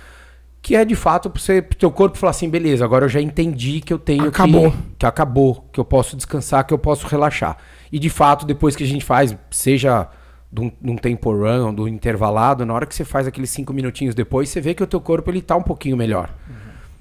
que 0.62 0.76
é 0.76 0.84
de 0.84 0.94
fato 0.94 1.28
para 1.28 1.42
você 1.42 1.60
teu 1.60 1.90
corpo 1.90 2.16
falar 2.16 2.30
assim, 2.30 2.48
beleza, 2.48 2.84
agora 2.84 3.04
eu 3.04 3.08
já 3.08 3.20
entendi 3.20 3.80
que 3.80 3.92
eu 3.92 3.98
tenho 3.98 4.28
acabou. 4.28 4.70
Que, 4.70 4.78
que 5.00 5.06
acabou, 5.06 5.68
que 5.72 5.80
eu 5.80 5.84
posso 5.84 6.16
descansar, 6.16 6.64
que 6.64 6.72
eu 6.72 6.78
posso 6.78 7.08
relaxar. 7.08 7.56
E 7.90 7.98
de 7.98 8.08
fato, 8.08 8.46
depois 8.46 8.76
que 8.76 8.84
a 8.84 8.86
gente 8.86 9.04
faz, 9.04 9.36
seja 9.50 10.08
de 10.52 10.60
um, 10.60 10.96
tempo 10.96 11.32
run, 11.32 11.74
do 11.74 11.88
intervalado, 11.88 12.64
na 12.64 12.72
hora 12.72 12.86
que 12.86 12.94
você 12.94 13.04
faz 13.04 13.26
aqueles 13.26 13.50
cinco 13.50 13.72
minutinhos 13.72 14.14
depois, 14.14 14.50
você 14.50 14.60
vê 14.60 14.72
que 14.72 14.82
o 14.82 14.86
teu 14.86 15.00
corpo 15.00 15.30
ele 15.30 15.42
tá 15.42 15.56
um 15.56 15.62
pouquinho 15.62 15.96
melhor. 15.96 16.30
Uhum. 16.48 16.54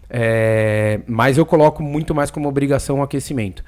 É, 0.10 1.01
mas 1.06 1.38
eu 1.38 1.46
coloco 1.46 1.84
muito 1.84 2.15
mais 2.15 2.32
como 2.32 2.50
obrigação 2.50 3.00
o 3.00 3.03
aquecimento. 3.03 3.63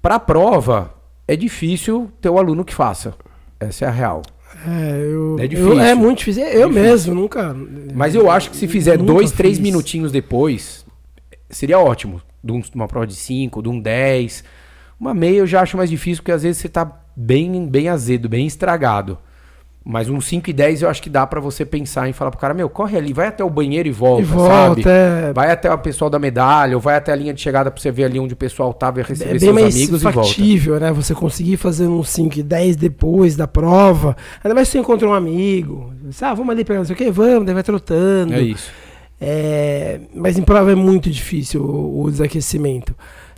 Para 0.00 0.14
a 0.14 0.20
prova, 0.20 0.94
é 1.28 1.36
difícil 1.36 2.10
ter 2.20 2.30
o 2.30 2.38
aluno 2.38 2.64
que 2.64 2.74
faça. 2.74 3.14
Essa 3.60 3.84
é 3.84 3.88
a 3.88 3.90
real. 3.90 4.22
É, 4.66 5.06
eu, 5.12 5.36
é 5.38 5.46
difícil. 5.46 5.72
Eu, 5.72 5.80
é 5.80 5.94
muito 5.94 6.18
difícil. 6.18 6.42
Eu 6.44 6.70
mesmo, 6.70 7.14
nunca. 7.14 7.54
Mas 7.94 8.14
eu 8.14 8.30
acho 8.30 8.50
que 8.50 8.56
se 8.56 8.66
fizer 8.66 8.96
dois, 8.96 9.30
fiz. 9.30 9.36
três 9.36 9.58
minutinhos 9.58 10.10
depois, 10.10 10.84
seria 11.50 11.78
ótimo. 11.78 12.20
De 12.42 12.52
uma 12.74 12.88
prova 12.88 13.06
de 13.06 13.14
5, 13.14 13.62
de 13.62 13.68
um 13.68 13.80
10. 13.80 14.44
Uma 14.98 15.14
meia 15.14 15.38
eu 15.38 15.46
já 15.46 15.62
acho 15.62 15.76
mais 15.76 15.88
difícil, 15.90 16.22
porque 16.22 16.32
às 16.32 16.42
vezes 16.42 16.60
você 16.60 16.68
tá 16.68 17.00
bem, 17.16 17.66
bem 17.66 17.88
azedo, 17.88 18.28
bem 18.28 18.46
estragado. 18.46 19.18
Mas 19.86 20.08
um 20.08 20.18
5 20.18 20.48
e 20.48 20.52
10 20.54 20.80
eu 20.80 20.88
acho 20.88 21.02
que 21.02 21.10
dá 21.10 21.26
para 21.26 21.38
você 21.40 21.62
pensar 21.62 22.08
em 22.08 22.12
falar 22.14 22.30
pro 22.30 22.40
cara, 22.40 22.54
meu, 22.54 22.70
corre 22.70 22.96
ali, 22.96 23.12
vai 23.12 23.26
até 23.26 23.44
o 23.44 23.50
banheiro 23.50 23.86
e 23.86 23.92
volta, 23.92 24.22
e 24.22 24.24
volta 24.24 24.50
sabe? 24.50 24.82
É... 24.86 25.32
Vai 25.34 25.50
até 25.50 25.70
o 25.70 25.76
pessoal 25.76 26.08
da 26.08 26.18
medalha, 26.18 26.74
ou 26.74 26.80
vai 26.80 26.96
até 26.96 27.12
a 27.12 27.14
linha 27.14 27.34
de 27.34 27.40
chegada 27.42 27.70
pra 27.70 27.78
você 27.78 27.90
ver 27.90 28.04
ali 28.04 28.18
onde 28.18 28.32
o 28.32 28.36
pessoal 28.36 28.72
tava 28.72 29.00
e 29.00 29.02
receber 29.02 29.36
é 29.36 29.38
seus 29.38 29.56
amigos 29.56 30.00
e 30.00 30.04
volta. 30.04 30.20
É 30.20 30.22
factível, 30.22 30.80
né? 30.80 30.90
Você 30.90 31.14
conseguir 31.14 31.58
fazer 31.58 31.86
um 31.86 32.02
5 32.02 32.38
e 32.38 32.42
10 32.42 32.76
depois 32.76 33.36
da 33.36 33.46
prova. 33.46 34.16
Ainda 34.42 34.54
mais 34.54 34.68
se 34.68 34.72
você 34.72 34.78
encontra 34.78 35.06
um 35.06 35.12
amigo. 35.12 35.92
Ah, 36.22 36.32
vamos 36.32 36.50
ali 36.50 36.64
pegar 36.64 36.78
não 36.78 36.86
sei 36.86 36.94
o 36.94 36.96
que, 36.96 37.10
vamos, 37.10 37.44
daí 37.44 37.54
vai 37.54 37.62
trotando. 37.62 38.32
É 38.32 38.40
isso. 38.40 38.70
É... 39.20 40.00
Mas 40.14 40.38
em 40.38 40.42
prova 40.42 40.72
é 40.72 40.74
muito 40.74 41.10
difícil 41.10 41.62
o, 41.62 42.04
o 42.04 42.10
desaquecimento. 42.10 42.94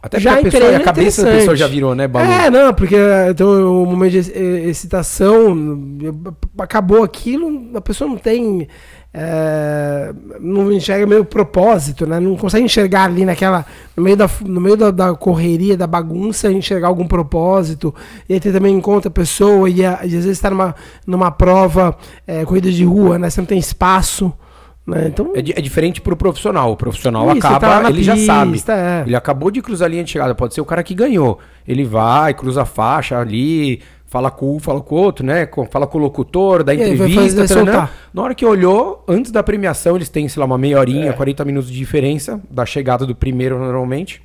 Até 0.06 0.20
já 0.20 0.38
a, 0.38 0.42
pessoa, 0.42 0.76
a 0.76 0.80
cabeça 0.80 1.24
da 1.24 1.32
pessoa 1.32 1.56
já 1.56 1.66
virou, 1.66 1.92
né, 1.92 2.06
Balu? 2.06 2.30
É, 2.30 2.48
não, 2.48 2.72
porque 2.72 2.96
então, 3.28 3.82
o 3.82 3.86
momento 3.86 4.12
de 4.12 4.32
excitação 4.68 5.56
acabou 6.58 7.02
aquilo, 7.02 7.70
a 7.74 7.80
pessoa 7.80 8.08
não 8.08 8.16
tem. 8.16 8.68
É, 9.18 10.12
não 10.40 10.70
enxerga 10.70 11.06
meio 11.06 11.24
propósito, 11.24 12.06
né? 12.06 12.20
Não 12.20 12.36
consegue 12.36 12.64
enxergar 12.64 13.04
ali 13.04 13.24
naquela. 13.24 13.66
No 13.96 14.02
meio, 14.02 14.16
da, 14.16 14.30
no 14.44 14.60
meio 14.60 14.76
da, 14.76 14.90
da 14.90 15.14
correria, 15.14 15.76
da 15.76 15.86
bagunça, 15.86 16.52
enxergar 16.52 16.88
algum 16.88 17.08
propósito. 17.08 17.92
E 18.28 18.34
aí 18.34 18.40
também 18.40 18.76
encontra 18.76 19.08
a 19.08 19.12
pessoa 19.12 19.68
e, 19.68 19.84
a, 19.84 20.00
e 20.02 20.06
às 20.06 20.12
vezes 20.12 20.32
está 20.32 20.50
numa, 20.50 20.74
numa 21.04 21.30
prova, 21.32 21.96
é, 22.26 22.44
corrida 22.44 22.70
de 22.70 22.84
rua, 22.84 23.18
né? 23.18 23.28
Você 23.28 23.40
não 23.40 23.46
tem 23.46 23.58
espaço. 23.58 24.32
Né? 24.86 25.08
Então, 25.08 25.32
é, 25.34 25.40
é 25.40 25.60
diferente 25.60 26.00
pro 26.00 26.16
profissional. 26.16 26.70
O 26.70 26.76
profissional 26.76 27.28
isso, 27.36 27.44
acaba, 27.44 27.82
tá 27.82 27.90
ele 27.90 27.98
pista, 27.98 28.16
já 28.16 28.24
sabe. 28.24 28.62
É. 28.68 29.02
Ele 29.04 29.16
acabou 29.16 29.50
de 29.50 29.60
cruzar 29.60 29.86
a 29.86 29.90
linha 29.90 30.04
de 30.04 30.12
chegada. 30.12 30.34
Pode 30.34 30.54
ser 30.54 30.60
o 30.60 30.64
cara 30.64 30.82
que 30.82 30.94
ganhou. 30.94 31.40
Ele 31.66 31.84
vai, 31.84 32.32
cruza 32.32 32.62
a 32.62 32.64
faixa 32.64 33.18
ali, 33.18 33.82
fala 34.06 34.30
com 34.30 34.56
um, 34.56 34.60
fala 34.60 34.80
com 34.80 34.94
o 34.94 34.98
outro, 34.98 35.26
né? 35.26 35.48
Fala 35.70 35.88
com 35.88 35.98
o 35.98 36.00
locutor, 36.00 36.62
da 36.62 36.72
entrevista. 36.72 37.48
Fazer, 37.48 37.64
tá, 37.64 37.90
Na 38.14 38.22
hora 38.22 38.34
que 38.34 38.46
olhou, 38.46 39.04
antes 39.08 39.32
da 39.32 39.42
premiação, 39.42 39.96
eles 39.96 40.08
têm, 40.08 40.28
sei 40.28 40.38
lá, 40.38 40.46
uma 40.46 40.58
meia 40.58 40.78
horinha, 40.78 41.10
é. 41.10 41.12
40 41.12 41.44
minutos 41.44 41.68
de 41.68 41.76
diferença 41.76 42.40
da 42.48 42.64
chegada 42.64 43.04
do 43.04 43.14
primeiro 43.14 43.58
normalmente. 43.58 44.22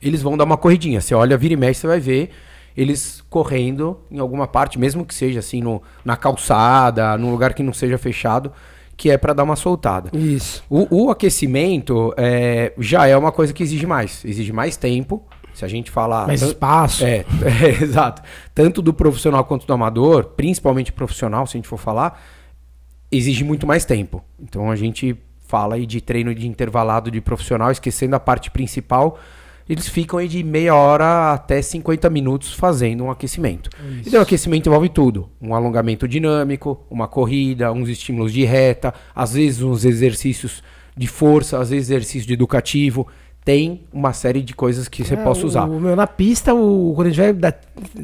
Eles 0.00 0.22
vão 0.22 0.38
dar 0.38 0.44
uma 0.44 0.56
corridinha. 0.56 1.02
Você 1.02 1.14
olha, 1.14 1.36
vira 1.36 1.52
e 1.52 1.56
mexe, 1.58 1.80
você 1.80 1.86
vai 1.86 2.00
ver 2.00 2.30
eles 2.74 3.22
correndo 3.28 3.98
em 4.10 4.20
alguma 4.20 4.46
parte, 4.46 4.78
mesmo 4.78 5.04
que 5.04 5.12
seja 5.12 5.40
assim 5.40 5.60
no, 5.60 5.82
na 6.02 6.16
calçada, 6.16 7.18
num 7.18 7.30
lugar 7.30 7.52
que 7.52 7.64
não 7.64 7.74
seja 7.74 7.98
fechado 7.98 8.50
que 9.00 9.08
é 9.08 9.16
para 9.16 9.32
dar 9.32 9.44
uma 9.44 9.56
soltada. 9.56 10.10
Isso. 10.14 10.62
O, 10.68 11.04
o 11.04 11.10
aquecimento 11.10 12.12
é, 12.18 12.74
já 12.76 13.06
é 13.06 13.16
uma 13.16 13.32
coisa 13.32 13.50
que 13.50 13.62
exige 13.62 13.86
mais, 13.86 14.22
exige 14.26 14.52
mais 14.52 14.76
tempo. 14.76 15.26
Se 15.54 15.64
a 15.64 15.68
gente 15.68 15.90
falar. 15.90 16.26
Mais 16.26 16.42
espaço. 16.42 17.02
É, 17.02 17.24
é, 17.42 17.82
exato. 17.82 18.20
Tanto 18.54 18.82
do 18.82 18.92
profissional 18.92 19.42
quanto 19.46 19.66
do 19.66 19.72
amador, 19.72 20.24
principalmente 20.36 20.92
profissional, 20.92 21.46
se 21.46 21.56
a 21.56 21.58
gente 21.58 21.66
for 21.66 21.78
falar, 21.78 22.22
exige 23.10 23.42
muito 23.42 23.66
mais 23.66 23.86
tempo. 23.86 24.22
Então 24.38 24.70
a 24.70 24.76
gente 24.76 25.16
fala 25.48 25.76
aí 25.76 25.86
de 25.86 26.02
treino 26.02 26.34
de 26.34 26.46
intervalado 26.46 27.10
de 27.10 27.22
profissional, 27.22 27.70
esquecendo 27.70 28.14
a 28.16 28.20
parte 28.20 28.50
principal 28.50 29.18
eles 29.70 29.88
ficam 29.88 30.18
aí 30.18 30.26
de 30.26 30.42
meia 30.42 30.74
hora 30.74 31.32
até 31.32 31.62
50 31.62 32.10
minutos 32.10 32.52
fazendo 32.52 33.04
um 33.04 33.10
aquecimento. 33.10 33.70
Isso. 34.00 34.08
Então, 34.08 34.18
o 34.18 34.22
aquecimento 34.24 34.68
envolve 34.68 34.88
tudo: 34.88 35.28
um 35.40 35.54
alongamento 35.54 36.08
dinâmico, 36.08 36.84
uma 36.90 37.06
corrida, 37.06 37.72
uns 37.72 37.88
estímulos 37.88 38.32
de 38.32 38.44
reta, 38.44 38.92
às 39.14 39.34
vezes 39.34 39.62
uns 39.62 39.84
exercícios 39.84 40.60
de 40.96 41.06
força, 41.06 41.56
às 41.56 41.70
vezes 41.70 41.88
exercício 41.88 42.26
de 42.26 42.34
educativo. 42.34 43.06
Tem 43.44 43.82
uma 43.92 44.12
série 44.12 44.42
de 44.42 44.54
coisas 44.54 44.88
que 44.88 45.04
você 45.04 45.14
é, 45.14 45.16
possa 45.16 45.46
usar. 45.46 45.64
O, 45.64 45.80
meu, 45.80 45.94
na 45.94 46.06
pista, 46.06 46.52
o, 46.52 46.92
quando 46.94 47.06
a 47.06 47.10
gente 47.10 47.20
vai 47.20 47.32
dar 47.32 47.52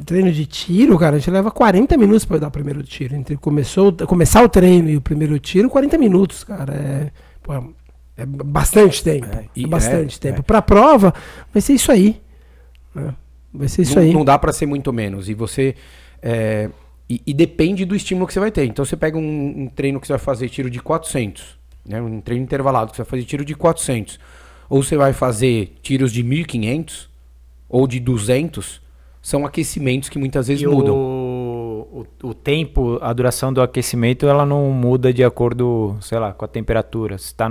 treino 0.07 0.33
de 0.33 0.47
tiro, 0.47 0.97
cara, 0.97 1.17
a 1.17 1.19
gente 1.19 1.31
leva 1.31 1.51
40 1.51 1.97
minutos 1.99 2.25
para 2.25 2.39
dar 2.39 2.47
o 2.47 2.51
primeiro 2.51 2.83
tiro. 2.85 3.17
Entre 3.17 3.37
começou, 3.37 3.93
começar 4.07 4.43
o 4.43 4.49
treino 4.49 4.89
e 4.89 4.97
o 4.97 5.01
primeiro 5.01 5.37
tiro, 5.41 5.69
40 5.69 5.99
minutos, 5.99 6.45
cara. 6.45 6.73
É, 6.73 7.11
pô, 7.43 7.53
é 8.17 8.25
bastante 8.25 9.03
tempo. 9.03 9.27
É, 9.27 9.49
é 9.61 9.67
bastante 9.67 10.17
é, 10.17 10.21
tempo. 10.21 10.41
É. 10.41 10.43
Para 10.43 10.59
a 10.59 10.63
prova, 10.63 11.13
vai 11.53 11.61
ser 11.61 11.75
isso 11.75 11.93
aí. 11.93 12.21
Né? 12.95 13.15
Vai 13.53 13.69
ser 13.69 13.83
isso 13.83 13.97
não, 13.97 14.03
aí. 14.03 14.13
Não 14.13 14.25
dá 14.25 14.39
para 14.39 14.53
ser 14.53 14.67
muito 14.67 14.93
menos. 14.93 15.29
E 15.29 15.35
você. 15.35 15.75
É, 16.23 16.71
e, 17.09 17.21
e, 17.27 17.35
depende 17.35 17.85
do 17.85 17.95
estímulo 17.95 18.27
que 18.27 18.33
você 18.33 18.41
vai 18.41 18.51
ter. 18.51 18.65
Então 18.65 18.85
você 18.85 18.97
pega 18.97 19.19
um, 19.19 19.63
um, 19.63 19.69
treino 19.69 20.01
que 20.01 20.07
você 20.07 20.15
vai 20.15 20.19
fazer 20.19 20.49
tiro 20.49 20.69
de 20.69 20.81
400, 20.81 21.57
né? 21.85 22.01
um 22.01 22.21
treino 22.21 22.43
intervalado 22.43 22.91
que 22.91 22.97
você 22.97 23.03
vai 23.03 23.11
fazer 23.11 23.25
tiro 23.25 23.45
de 23.45 23.55
400. 23.55 24.19
Ou 24.69 24.83
você 24.83 24.97
vai 24.97 25.13
fazer 25.13 25.77
tiros 25.83 26.11
de 26.11 26.23
1500 26.23 27.09
ou 27.69 27.87
de 27.87 28.01
200. 28.01 28.81
São 29.23 29.45
aquecimentos 29.45 30.09
que 30.09 30.19
muitas 30.19 30.49
vezes 30.49 30.63
e 30.63 30.67
mudam. 30.67 30.97
O 30.97 31.36
o, 31.93 32.07
o, 32.23 32.35
tempo, 32.35 32.99
a 33.01 33.13
duração 33.13 33.53
do 33.53 33.63
aquecimento, 33.63 34.27
ela 34.27 34.45
não 34.45 34.71
muda 34.71 35.13
de 35.13 35.25
acordo, 35.25 35.97
sei 36.01 36.19
lá, 36.19 36.33
com 36.33 36.45
a 36.45 36.49
temperatura. 36.49 37.19
Você 37.19 37.27
está 37.27 37.45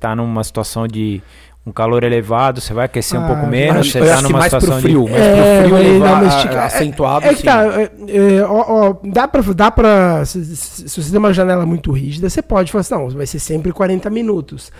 tá 0.00 0.16
numa 0.16 0.44
situação 0.44 0.86
de 0.86 1.22
um 1.64 1.70
calor 1.70 2.02
elevado, 2.02 2.60
você 2.60 2.74
vai 2.74 2.86
aquecer 2.86 3.18
ah, 3.18 3.22
um 3.22 3.26
pouco 3.26 3.46
menos, 3.46 3.90
você 3.90 4.00
está 4.00 4.20
numa 4.20 4.38
mais 4.38 4.44
situação 4.44 4.70
pro 4.70 4.80
frio, 4.80 5.04
de... 5.04 5.10
mais 5.12 5.22
é, 5.22 5.60
pro 5.60 5.68
frio 5.68 5.78
elevado, 5.78 6.26
acentuado, 6.58 7.26
é, 7.26 7.28
é, 7.28 7.36
tá, 7.36 7.80
é, 7.80 7.90
é, 8.08 8.44
ó, 8.44 8.64
ó, 8.68 8.96
dá 9.04 9.28
para 9.28 9.42
dá 9.54 9.70
para 9.70 10.24
se, 10.24 10.56
se, 10.56 11.00
você 11.00 11.10
tem 11.10 11.18
uma 11.18 11.32
janela 11.32 11.64
muito 11.64 11.92
rígida, 11.92 12.28
você 12.28 12.42
pode 12.42 12.72
falar 12.72 12.80
assim, 12.80 12.94
não, 12.94 13.08
vai 13.10 13.26
ser 13.26 13.38
sempre 13.38 13.72
40 13.72 14.10
minutos. 14.10 14.72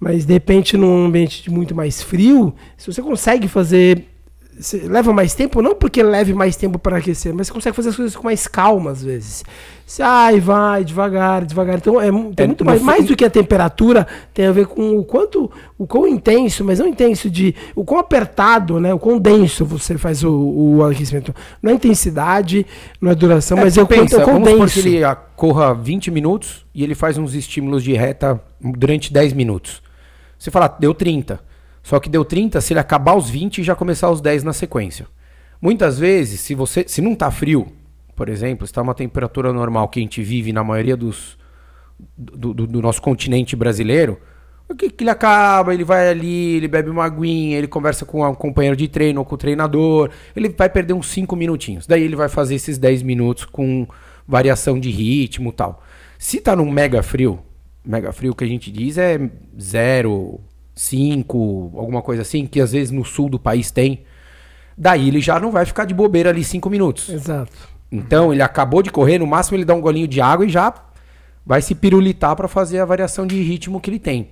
Mas 0.00 0.24
de 0.24 0.32
repente 0.32 0.76
num 0.76 1.06
ambiente 1.06 1.50
muito 1.50 1.74
mais 1.74 2.00
frio, 2.00 2.54
se 2.76 2.86
você 2.86 3.02
consegue 3.02 3.48
fazer 3.48 4.04
leva 4.84 5.12
mais 5.12 5.34
tempo, 5.34 5.62
não 5.62 5.74
porque 5.74 6.02
leve 6.02 6.34
mais 6.34 6.56
tempo 6.56 6.78
para 6.78 6.96
aquecer, 6.96 7.32
mas 7.32 7.46
você 7.46 7.52
consegue 7.52 7.76
fazer 7.76 7.90
as 7.90 7.96
coisas 7.96 8.16
com 8.16 8.24
mais 8.24 8.46
calma 8.48 8.90
às 8.90 9.02
vezes. 9.02 9.44
Você 9.86 10.02
ai, 10.02 10.40
vai 10.40 10.84
devagar, 10.84 11.44
devagar. 11.44 11.76
Então 11.76 12.00
é, 12.00 12.10
tem 12.10 12.44
é, 12.44 12.46
muito 12.46 12.64
mais, 12.64 12.82
mais 12.82 13.06
do 13.06 13.16
que 13.16 13.24
a 13.24 13.30
temperatura, 13.30 14.06
tem 14.34 14.46
a 14.46 14.52
ver 14.52 14.66
com 14.66 14.98
o 14.98 15.04
quanto, 15.04 15.50
o 15.78 15.86
quão 15.86 16.06
intenso, 16.06 16.64
mas 16.64 16.78
não 16.78 16.86
intenso 16.86 17.30
de, 17.30 17.54
o 17.74 17.84
quão 17.84 18.00
apertado, 18.00 18.80
né, 18.80 18.92
o 18.92 18.98
quão 18.98 19.18
denso 19.18 19.64
você 19.64 19.96
faz 19.96 20.24
o, 20.24 20.32
o 20.32 20.84
aquecimento. 20.84 21.34
Não 21.62 21.70
é 21.70 21.74
intensidade, 21.74 22.66
não 23.00 23.10
é 23.10 23.14
duração, 23.14 23.56
é, 23.58 23.64
mas 23.64 23.76
é 23.76 23.82
o 23.82 23.86
pensa, 23.86 24.16
quanto, 24.16 24.20
é 24.20 24.24
quão 24.24 24.42
denso. 24.42 24.82
que 24.82 24.88
ele 24.88 25.16
corra 25.36 25.72
20 25.72 26.10
minutos 26.10 26.66
e 26.74 26.82
ele 26.82 26.94
faz 26.94 27.16
uns 27.16 27.32
estímulos 27.34 27.84
de 27.84 27.92
reta 27.92 28.40
durante 28.60 29.12
10 29.12 29.32
minutos. 29.34 29.80
Você 30.38 30.50
fala, 30.50 30.68
deu 30.68 30.92
30. 30.92 31.47
Só 31.88 31.98
que 31.98 32.10
deu 32.10 32.22
30 32.22 32.60
se 32.60 32.74
ele 32.74 32.80
acabar 32.80 33.16
os 33.16 33.30
20 33.30 33.62
e 33.62 33.64
já 33.64 33.74
começar 33.74 34.10
os 34.10 34.20
10 34.20 34.44
na 34.44 34.52
sequência. 34.52 35.06
Muitas 35.58 35.98
vezes, 35.98 36.38
se 36.38 36.54
você 36.54 36.84
se 36.86 37.00
não 37.00 37.14
está 37.14 37.30
frio, 37.30 37.66
por 38.14 38.28
exemplo, 38.28 38.66
está 38.66 38.82
uma 38.82 38.94
temperatura 38.94 39.54
normal 39.54 39.88
que 39.88 39.98
a 39.98 40.02
gente 40.02 40.22
vive 40.22 40.52
na 40.52 40.62
maioria 40.62 40.94
dos 40.94 41.38
do, 42.14 42.52
do, 42.52 42.66
do 42.66 42.82
nosso 42.82 43.00
continente 43.00 43.56
brasileiro, 43.56 44.20
o 44.68 44.74
que, 44.74 44.90
que 44.90 45.02
ele 45.02 45.08
acaba? 45.08 45.72
Ele 45.72 45.82
vai 45.82 46.10
ali, 46.10 46.56
ele 46.56 46.68
bebe 46.68 46.90
uma 46.90 47.06
aguinha, 47.06 47.56
ele 47.56 47.66
conversa 47.66 48.04
com 48.04 48.22
um 48.22 48.34
companheiro 48.34 48.76
de 48.76 48.86
treino 48.86 49.20
ou 49.20 49.24
com 49.24 49.36
o 49.36 49.38
treinador, 49.38 50.10
ele 50.36 50.50
vai 50.50 50.68
perder 50.68 50.92
uns 50.92 51.06
5 51.06 51.34
minutinhos. 51.34 51.86
Daí 51.86 52.02
ele 52.02 52.14
vai 52.14 52.28
fazer 52.28 52.56
esses 52.56 52.76
10 52.76 53.02
minutos 53.02 53.46
com 53.46 53.88
variação 54.26 54.78
de 54.78 54.90
ritmo 54.90 55.52
tal. 55.52 55.82
Se 56.18 56.38
tá 56.38 56.54
num 56.54 56.70
mega 56.70 57.02
frio, 57.02 57.38
mega 57.82 58.12
frio 58.12 58.34
que 58.34 58.44
a 58.44 58.46
gente 58.46 58.70
diz 58.70 58.98
é 58.98 59.18
zero, 59.58 60.38
5, 60.78 61.72
alguma 61.76 62.00
coisa 62.00 62.22
assim, 62.22 62.46
que 62.46 62.60
às 62.60 62.70
vezes 62.70 62.92
no 62.92 63.04
sul 63.04 63.28
do 63.28 63.38
país 63.38 63.70
tem. 63.72 64.04
Daí 64.76 65.08
ele 65.08 65.20
já 65.20 65.40
não 65.40 65.50
vai 65.50 65.66
ficar 65.66 65.84
de 65.84 65.92
bobeira 65.92 66.30
ali 66.30 66.44
5 66.44 66.70
minutos. 66.70 67.08
Exato. 67.08 67.50
Então 67.90 68.32
ele 68.32 68.42
acabou 68.42 68.80
de 68.80 68.90
correr, 68.90 69.18
no 69.18 69.26
máximo 69.26 69.56
ele 69.56 69.64
dá 69.64 69.74
um 69.74 69.80
golinho 69.80 70.06
de 70.06 70.20
água 70.20 70.46
e 70.46 70.48
já 70.48 70.72
vai 71.44 71.60
se 71.60 71.74
pirulitar 71.74 72.36
para 72.36 72.46
fazer 72.46 72.78
a 72.78 72.84
variação 72.84 73.26
de 73.26 73.42
ritmo 73.42 73.80
que 73.80 73.90
ele 73.90 73.98
tem. 73.98 74.28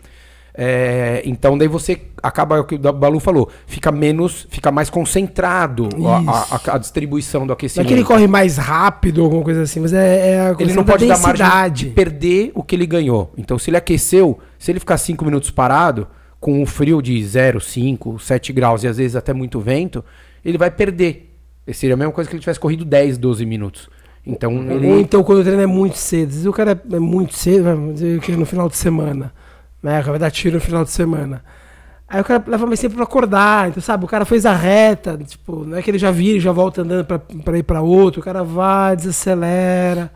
É, 0.58 1.20
então 1.26 1.58
daí 1.58 1.68
você 1.68 2.00
acaba, 2.22 2.60
o 2.60 2.64
que 2.64 2.76
o 2.76 2.92
Balu 2.92 3.18
falou, 3.18 3.50
fica 3.66 3.90
menos, 3.90 4.46
fica 4.48 4.70
mais 4.70 4.88
concentrado 4.88 5.88
a, 6.06 6.72
a, 6.72 6.76
a, 6.76 6.78
distribuição 6.78 7.46
do 7.46 7.52
aquecimento. 7.52 7.84
Não 7.84 7.92
é 7.92 7.94
que 7.94 8.00
ele 8.00 8.06
corre 8.06 8.26
mais 8.26 8.56
rápido, 8.56 9.22
alguma 9.22 9.42
coisa 9.42 9.62
assim, 9.62 9.80
mas 9.80 9.92
é, 9.92 10.30
é 10.30 10.40
a 10.40 10.56
Ele 10.58 10.72
não 10.72 10.84
pode 10.84 11.06
dar 11.06 11.18
margem 11.18 11.72
de 11.72 11.86
perder 11.86 12.52
o 12.54 12.62
que 12.62 12.76
ele 12.76 12.86
ganhou. 12.86 13.32
Então 13.36 13.58
se 13.58 13.68
ele 13.68 13.76
aqueceu, 13.76 14.38
se 14.58 14.70
ele 14.70 14.78
ficar 14.78 14.96
5 14.96 15.22
minutos 15.24 15.50
parado, 15.50 16.06
com 16.46 16.62
um 16.62 16.64
frio 16.64 17.02
de 17.02 17.20
0, 17.24 17.60
5, 17.60 18.20
7 18.20 18.52
graus 18.52 18.84
e 18.84 18.86
às 18.86 18.98
vezes 18.98 19.16
até 19.16 19.32
muito 19.32 19.58
vento, 19.58 20.04
ele 20.44 20.56
vai 20.56 20.70
perder. 20.70 21.36
Seria 21.72 21.94
a 21.94 21.96
mesma 21.96 22.12
coisa 22.12 22.30
que 22.30 22.36
ele 22.36 22.40
tivesse 22.40 22.60
corrido 22.60 22.84
10, 22.84 23.18
12 23.18 23.44
minutos. 23.44 23.90
Então, 24.24 24.52
ele... 24.70 24.86
Ou 24.86 25.00
então 25.00 25.24
quando 25.24 25.40
o 25.40 25.42
treino 25.42 25.60
é 25.60 25.66
muito 25.66 25.96
cedo. 25.96 26.28
Às 26.28 26.34
vezes 26.34 26.46
o 26.46 26.52
cara 26.52 26.80
é 26.92 26.98
muito 27.00 27.34
cedo, 27.34 27.64
vai 27.64 27.92
dizer 27.92 28.20
que 28.20 28.30
no 28.36 28.46
final 28.46 28.68
de 28.68 28.76
semana. 28.76 29.32
Né? 29.82 30.00
Vai 30.02 30.20
dar 30.20 30.30
tiro 30.30 30.54
no 30.54 30.60
final 30.60 30.84
de 30.84 30.92
semana. 30.92 31.42
Aí 32.06 32.20
o 32.20 32.24
cara 32.24 32.44
leva 32.46 32.64
mais 32.64 32.78
tempo 32.78 32.94
pra 32.94 33.02
acordar. 33.02 33.68
Então, 33.68 33.82
sabe, 33.82 34.04
o 34.04 34.08
cara 34.08 34.24
fez 34.24 34.46
a 34.46 34.54
reta, 34.54 35.18
tipo, 35.26 35.64
não 35.64 35.76
é 35.76 35.82
que 35.82 35.90
ele 35.90 35.98
já 35.98 36.12
vira 36.12 36.38
e 36.38 36.40
já 36.40 36.52
volta 36.52 36.82
andando 36.82 37.06
pra, 37.06 37.18
pra 37.18 37.58
ir 37.58 37.64
pra 37.64 37.82
outro. 37.82 38.20
O 38.20 38.24
cara 38.24 38.44
vai, 38.44 38.94
desacelera. 38.94 40.12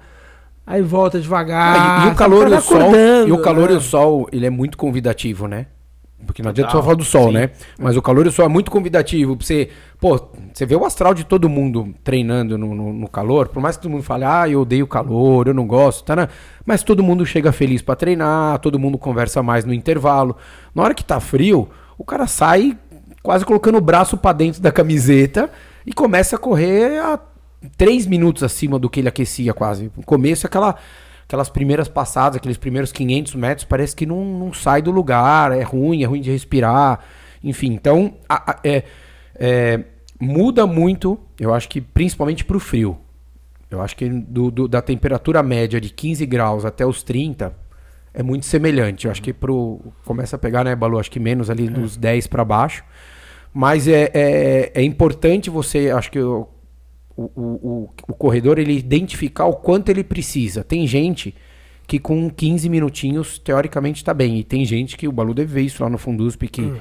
Aí 0.64 0.80
volta 0.80 1.18
devagar. 1.18 1.76
Ah, 1.76 2.04
e, 2.04 2.08
e, 2.08 2.12
o 2.12 2.14
calor 2.14 2.48
e 2.48 2.54
o 2.54 2.60
sol, 2.60 2.92
e 3.26 3.32
o 3.32 3.42
calor 3.42 3.68
né? 3.70 3.74
e 3.74 3.78
o 3.78 3.80
sol, 3.80 4.28
ele 4.30 4.46
é 4.46 4.50
muito 4.50 4.78
convidativo, 4.78 5.48
né? 5.48 5.66
Porque 6.26 6.42
não 6.42 6.50
adianta 6.50 6.70
só 6.72 6.82
falar 6.82 6.94
do 6.94 7.04
sol, 7.04 7.28
sim. 7.28 7.34
né? 7.34 7.50
Mas 7.78 7.96
o 7.96 8.02
calor 8.02 8.26
e 8.26 8.28
o 8.28 8.32
sol 8.32 8.44
é 8.44 8.48
muito 8.48 8.70
convidativo 8.70 9.36
pra 9.36 9.46
você. 9.46 9.68
Pô, 9.98 10.20
você 10.52 10.64
vê 10.64 10.74
o 10.74 10.84
astral 10.84 11.14
de 11.14 11.24
todo 11.24 11.48
mundo 11.48 11.94
treinando 12.02 12.56
no, 12.56 12.74
no, 12.74 12.92
no 12.92 13.08
calor, 13.08 13.48
por 13.48 13.62
mais 13.62 13.76
que 13.76 13.82
todo 13.82 13.92
mundo 13.92 14.02
fale, 14.02 14.24
ah, 14.24 14.48
eu 14.48 14.62
odeio 14.62 14.86
calor, 14.86 15.48
eu 15.48 15.54
não 15.54 15.66
gosto, 15.66 16.04
tá, 16.04 16.16
né? 16.16 16.28
Mas 16.64 16.82
todo 16.82 17.02
mundo 17.02 17.26
chega 17.26 17.52
feliz 17.52 17.82
para 17.82 17.96
treinar, 17.96 18.58
todo 18.58 18.78
mundo 18.78 18.96
conversa 18.98 19.42
mais 19.42 19.64
no 19.64 19.74
intervalo. 19.74 20.36
Na 20.74 20.82
hora 20.82 20.94
que 20.94 21.04
tá 21.04 21.20
frio, 21.20 21.68
o 21.98 22.04
cara 22.04 22.26
sai 22.26 22.76
quase 23.22 23.44
colocando 23.44 23.78
o 23.78 23.80
braço 23.80 24.16
para 24.16 24.32
dentro 24.32 24.60
da 24.62 24.72
camiseta 24.72 25.50
e 25.84 25.92
começa 25.92 26.36
a 26.36 26.38
correr 26.38 26.98
a 26.98 27.18
3 27.76 28.06
minutos 28.06 28.42
acima 28.42 28.78
do 28.78 28.88
que 28.88 29.00
ele 29.00 29.08
aquecia 29.08 29.52
quase. 29.52 29.90
No 29.96 30.02
começo, 30.02 30.46
aquela 30.46 30.76
aquelas 31.30 31.48
primeiras 31.48 31.86
passadas, 31.86 32.36
aqueles 32.36 32.58
primeiros 32.58 32.90
500 32.90 33.36
metros, 33.36 33.64
parece 33.64 33.94
que 33.94 34.04
não, 34.04 34.24
não 34.24 34.52
sai 34.52 34.82
do 34.82 34.90
lugar, 34.90 35.52
é 35.52 35.62
ruim, 35.62 36.02
é 36.02 36.06
ruim 36.06 36.20
de 36.20 36.28
respirar, 36.28 36.98
enfim. 37.42 37.72
Então, 37.72 38.14
a, 38.28 38.50
a, 38.50 38.58
é, 38.64 38.82
é, 39.36 39.84
muda 40.20 40.66
muito, 40.66 41.16
eu 41.38 41.54
acho 41.54 41.68
que 41.68 41.80
principalmente 41.80 42.44
para 42.44 42.56
o 42.56 42.60
frio. 42.60 42.98
Eu 43.70 43.80
acho 43.80 43.96
que 43.96 44.08
do, 44.08 44.50
do, 44.50 44.66
da 44.66 44.82
temperatura 44.82 45.40
média 45.40 45.80
de 45.80 45.90
15 45.90 46.26
graus 46.26 46.64
até 46.64 46.84
os 46.84 47.04
30 47.04 47.54
é 48.12 48.24
muito 48.24 48.44
semelhante. 48.44 49.04
Eu 49.04 49.12
acho 49.12 49.22
que 49.22 49.32
pro, 49.32 49.80
começa 50.04 50.34
a 50.34 50.38
pegar, 50.38 50.64
né, 50.64 50.74
Balu? 50.74 50.98
Acho 50.98 51.12
que 51.12 51.20
menos 51.20 51.48
ali 51.48 51.68
é. 51.68 51.70
dos 51.70 51.96
10 51.96 52.26
para 52.26 52.44
baixo. 52.44 52.82
Mas 53.54 53.86
é, 53.86 54.10
é, 54.12 54.72
é 54.74 54.82
importante 54.82 55.48
você, 55.48 55.90
acho 55.90 56.10
que 56.10 56.18
o, 56.18 56.48
o, 57.24 57.40
o, 57.42 57.90
o 58.08 58.14
corredor 58.14 58.58
ele 58.58 58.76
identificar 58.76 59.46
o 59.46 59.54
quanto 59.54 59.88
ele 59.88 60.04
precisa. 60.04 60.64
Tem 60.64 60.86
gente 60.86 61.34
que 61.86 61.98
com 61.98 62.30
15 62.30 62.68
minutinhos, 62.68 63.38
teoricamente, 63.38 63.96
está 63.96 64.14
bem. 64.14 64.38
E 64.38 64.44
tem 64.44 64.64
gente 64.64 64.96
que, 64.96 65.08
o 65.08 65.12
Balu 65.12 65.34
deve 65.34 65.52
ver 65.52 65.62
isso 65.62 65.82
lá 65.82 65.90
no 65.90 65.98
Fundusp, 65.98 66.46
que, 66.48 66.62
hum. 66.62 66.76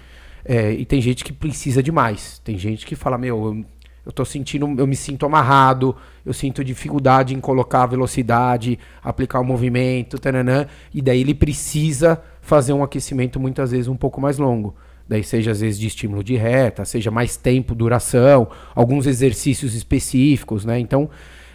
é, 0.45 0.71
e 0.71 0.85
tem 0.85 1.01
gente 1.01 1.23
que 1.23 1.33
precisa 1.33 1.81
demais. 1.81 2.39
Tem 2.43 2.57
gente 2.57 2.85
que 2.85 2.95
fala, 2.95 3.17
meu, 3.17 3.45
eu, 3.45 3.65
eu 4.05 4.11
tô 4.11 4.23
sentindo, 4.23 4.67
eu 4.77 4.85
me 4.85 4.95
sinto 4.95 5.25
amarrado, 5.25 5.95
eu 6.23 6.31
sinto 6.31 6.63
dificuldade 6.63 7.33
em 7.33 7.39
colocar 7.39 7.83
a 7.83 7.87
velocidade, 7.87 8.77
aplicar 9.03 9.39
o 9.39 9.43
movimento, 9.43 10.19
taranã, 10.19 10.67
e 10.93 11.01
daí 11.01 11.21
ele 11.21 11.33
precisa 11.33 12.21
fazer 12.39 12.73
um 12.73 12.83
aquecimento 12.83 13.39
muitas 13.39 13.71
vezes 13.71 13.87
um 13.87 13.97
pouco 13.97 14.21
mais 14.21 14.37
longo. 14.37 14.75
Daí 15.09 15.23
seja 15.23 15.49
às 15.49 15.59
vezes 15.59 15.79
de 15.79 15.87
estímulo 15.87 16.23
de 16.23 16.35
reta, 16.35 16.85
seja 16.85 17.09
mais 17.09 17.35
tempo, 17.35 17.73
duração, 17.73 18.47
alguns 18.75 19.07
exercícios 19.07 19.73
específicos, 19.73 20.63
né? 20.63 20.77
Então, 20.77 21.09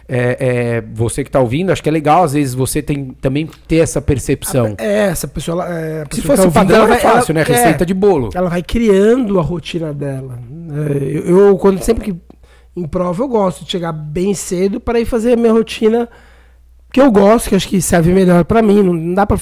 é, 0.09 0.37
é, 0.39 0.83
você 0.93 1.23
que 1.23 1.29
está 1.29 1.39
ouvindo, 1.39 1.71
acho 1.71 1.81
que 1.81 1.87
é 1.87 1.91
legal, 1.91 2.25
às 2.25 2.33
vezes, 2.33 2.53
você 2.53 2.81
tem, 2.81 3.15
também 3.21 3.49
ter 3.65 3.77
essa 3.77 4.01
percepção. 4.01 4.75
É, 4.77 5.07
essa 5.07 5.25
pessoa. 5.25 5.65
É, 5.67 6.01
a 6.01 6.05
pessoa 6.05 6.35
Se 6.35 6.41
fosse 6.43 6.43
tá 6.43 6.51
padrão, 6.51 6.83
ela, 6.83 6.95
é 6.95 6.99
fácil, 6.99 7.31
ela, 7.31 7.47
né? 7.47 7.55
Receita 7.55 7.85
de 7.85 7.93
bolo. 7.93 8.29
Ela 8.35 8.49
vai 8.49 8.61
criando 8.61 9.39
a 9.39 9.41
rotina 9.41 9.93
dela. 9.93 10.37
É, 10.91 11.29
eu, 11.29 11.47
eu, 11.47 11.57
quando 11.57 11.81
sempre 11.81 12.11
que 12.11 12.15
em 12.75 12.85
prova, 12.85 13.23
eu 13.23 13.27
gosto 13.29 13.63
de 13.63 13.71
chegar 13.71 13.93
bem 13.93 14.33
cedo 14.33 14.81
para 14.81 14.99
ir 14.99 15.05
fazer 15.05 15.33
a 15.33 15.35
minha 15.37 15.53
rotina 15.53 16.09
que 16.95 17.01
eu 17.01 17.11
gosto, 17.11 17.49
que 17.49 17.55
acho 17.55 17.67
que 17.67 17.81
serve 17.81 18.13
melhor 18.13 18.45
para 18.45 18.61
mim. 18.61 18.81
Não 18.81 19.13
dá 19.13 19.25
para 19.25 19.37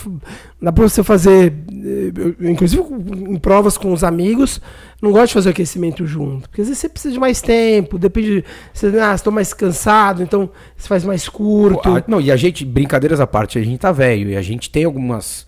dá 0.60 0.72
para 0.72 0.90
você 0.90 1.04
fazer, 1.04 1.54
eh, 1.72 2.50
inclusive 2.50 2.82
em 2.82 3.38
provas 3.38 3.78
com 3.78 3.94
os 3.94 4.04
amigos, 4.04 4.60
não 5.00 5.12
gosto 5.12 5.28
de 5.28 5.34
fazer 5.36 5.50
aquecimento 5.52 6.04
junto, 6.04 6.50
porque 6.50 6.62
às 6.62 6.68
vezes 6.68 6.82
você 6.82 6.90
precisa 6.90 7.14
de 7.14 7.20
mais 7.20 7.44
tempo, 7.44 8.00
depende, 8.00 8.44
você 8.74 8.88
ah, 9.00 9.14
estou 9.14 9.32
mais 9.32 9.54
cansado, 9.54 10.24
então 10.24 10.50
você 10.76 10.88
faz 10.88 11.04
mais 11.04 11.30
curto. 11.30 11.88
não, 12.08 12.20
e 12.20 12.32
a 12.32 12.36
gente, 12.36 12.66
brincadeiras 12.66 13.20
à 13.20 13.28
parte, 13.28 13.60
a 13.60 13.64
gente 13.64 13.78
tá 13.78 13.92
velho 13.92 14.32
e 14.32 14.36
a 14.36 14.42
gente 14.42 14.72
tem 14.72 14.86
algumas 14.86 15.46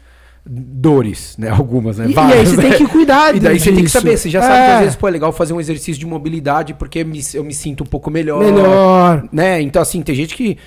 dores, 0.47 1.35
né? 1.39 1.49
Algumas, 1.57 1.97
né? 1.97 2.07
E, 2.07 2.13
Várias, 2.13 2.35
e 2.35 2.39
aí 2.39 2.45
você 2.45 2.55
né? 2.57 2.69
tem 2.69 2.85
que 2.85 2.91
cuidar 2.91 3.33
E 3.35 3.39
daí 3.39 3.53
disso. 3.53 3.65
você 3.65 3.71
tem 3.73 3.83
que 3.83 3.89
saber, 3.89 4.15
você 4.15 4.29
já 4.29 4.39
é. 4.39 4.41
sabe 4.43 4.57
que 4.57 4.71
às 4.71 4.79
vezes 4.81 4.95
pô, 4.95 5.07
é 5.07 5.11
legal 5.11 5.31
fazer 5.31 5.53
um 5.53 5.59
exercício 5.59 5.99
de 5.99 6.05
mobilidade 6.05 6.75
porque 6.75 7.03
me, 7.03 7.19
eu 7.33 7.43
me 7.43 7.53
sinto 7.53 7.83
um 7.83 7.87
pouco 7.87 8.11
melhor. 8.11 8.43
Melhor. 8.43 9.27
Né? 9.31 9.59
Então, 9.61 9.81
assim, 9.81 10.03
tem 10.03 10.13
gente 10.13 10.35
que 10.35 10.59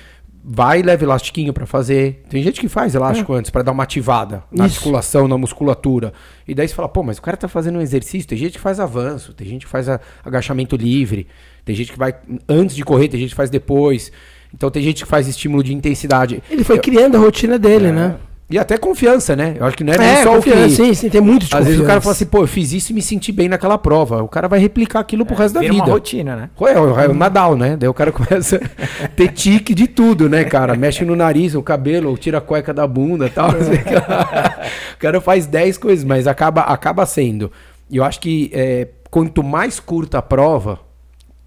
vai 0.43 0.79
e 0.79 0.83
leva 0.83 1.03
elastiquinho 1.03 1.53
para 1.53 1.65
fazer. 1.65 2.23
Tem 2.29 2.41
gente 2.41 2.61
que 2.61 2.69
faz 2.69 2.95
elástico 2.95 3.33
é. 3.33 3.39
antes 3.39 3.51
para 3.51 3.61
dar 3.61 3.71
uma 3.71 3.83
ativada 3.83 4.43
na 4.51 4.65
Isso. 4.65 4.75
articulação, 4.75 5.27
na 5.27 5.37
musculatura. 5.37 6.13
E 6.47 6.55
daí 6.55 6.67
você 6.67 6.73
fala, 6.73 6.89
pô, 6.89 7.03
mas 7.03 7.17
o 7.17 7.21
cara 7.21 7.37
tá 7.37 7.47
fazendo 7.47 7.77
um 7.77 7.81
exercício. 7.81 8.27
Tem 8.27 8.37
gente 8.37 8.53
que 8.53 8.59
faz 8.59 8.79
avanço, 8.79 9.33
tem 9.33 9.47
gente 9.47 9.65
que 9.65 9.71
faz 9.71 9.87
agachamento 10.23 10.75
livre, 10.75 11.27
tem 11.65 11.75
gente 11.75 11.91
que 11.91 11.99
vai 11.99 12.15
antes 12.47 12.75
de 12.75 12.83
correr, 12.83 13.07
tem 13.07 13.19
gente 13.19 13.31
que 13.31 13.35
faz 13.35 13.49
depois. 13.49 14.11
Então 14.53 14.71
tem 14.71 14.81
gente 14.81 15.03
que 15.03 15.09
faz 15.09 15.27
estímulo 15.27 15.63
de 15.63 15.73
intensidade. 15.73 16.41
Ele 16.49 16.63
foi 16.63 16.77
Eu, 16.77 16.81
criando 16.81 17.15
a 17.15 17.19
rotina 17.19 17.59
dele, 17.59 17.87
é, 17.87 17.91
né? 17.91 18.15
E 18.49 18.57
até 18.57 18.79
confiança, 18.79 19.35
né? 19.35 19.55
Eu 19.59 19.65
acho 19.67 19.77
que 19.77 19.83
não 19.83 19.93
é, 19.93 20.21
é 20.21 20.23
só 20.23 20.39
o 20.39 20.41
que... 20.41 20.69
Sim, 20.69 20.91
sim, 20.95 21.07
tem 21.07 21.21
muito 21.21 21.45
de 21.45 21.55
Às 21.55 21.65
vezes 21.65 21.79
o 21.79 21.85
cara 21.85 22.01
fala 22.01 22.13
assim, 22.13 22.25
pô, 22.25 22.39
eu 22.39 22.47
fiz 22.47 22.73
isso 22.73 22.91
e 22.91 22.95
me 22.95 23.01
senti 23.01 23.31
bem 23.31 23.47
naquela 23.47 23.77
prova. 23.77 24.23
O 24.23 24.27
cara 24.27 24.47
vai 24.47 24.59
replicar 24.59 25.01
aquilo 25.01 25.23
pro 25.23 25.35
é, 25.35 25.37
resto 25.37 25.53
da 25.53 25.61
vida. 25.61 25.73
É 25.73 25.77
uma 25.77 25.85
rotina, 25.85 26.35
né? 26.35 26.49
É, 26.59 26.71
é, 26.71 26.79
o, 26.79 26.99
é 26.99 27.07
o 27.07 27.13
Nadal, 27.13 27.55
né? 27.55 27.77
Daí 27.77 27.87
o 27.87 27.93
cara 27.93 28.09
começa 28.11 28.59
a 29.03 29.07
ter 29.07 29.31
tique 29.33 29.75
de 29.75 29.85
tudo, 29.85 30.27
né, 30.27 30.43
cara? 30.45 30.75
Mexe 30.75 31.05
no 31.05 31.15
nariz, 31.15 31.53
o 31.53 31.61
cabelo, 31.61 32.17
tira 32.17 32.39
a 32.39 32.41
cueca 32.41 32.73
da 32.73 32.87
bunda 32.87 33.27
e 33.27 33.29
tal. 33.29 33.51
o 34.95 34.97
cara 34.97 35.21
faz 35.21 35.45
10 35.45 35.77
coisas, 35.77 36.03
mas 36.03 36.25
acaba, 36.25 36.61
acaba 36.61 37.05
sendo. 37.05 37.51
E 37.87 37.97
eu 37.97 38.03
acho 38.03 38.19
que 38.19 38.49
é, 38.51 38.87
quanto 39.11 39.43
mais 39.43 39.79
curta 39.79 40.17
a 40.17 40.23
prova, 40.23 40.79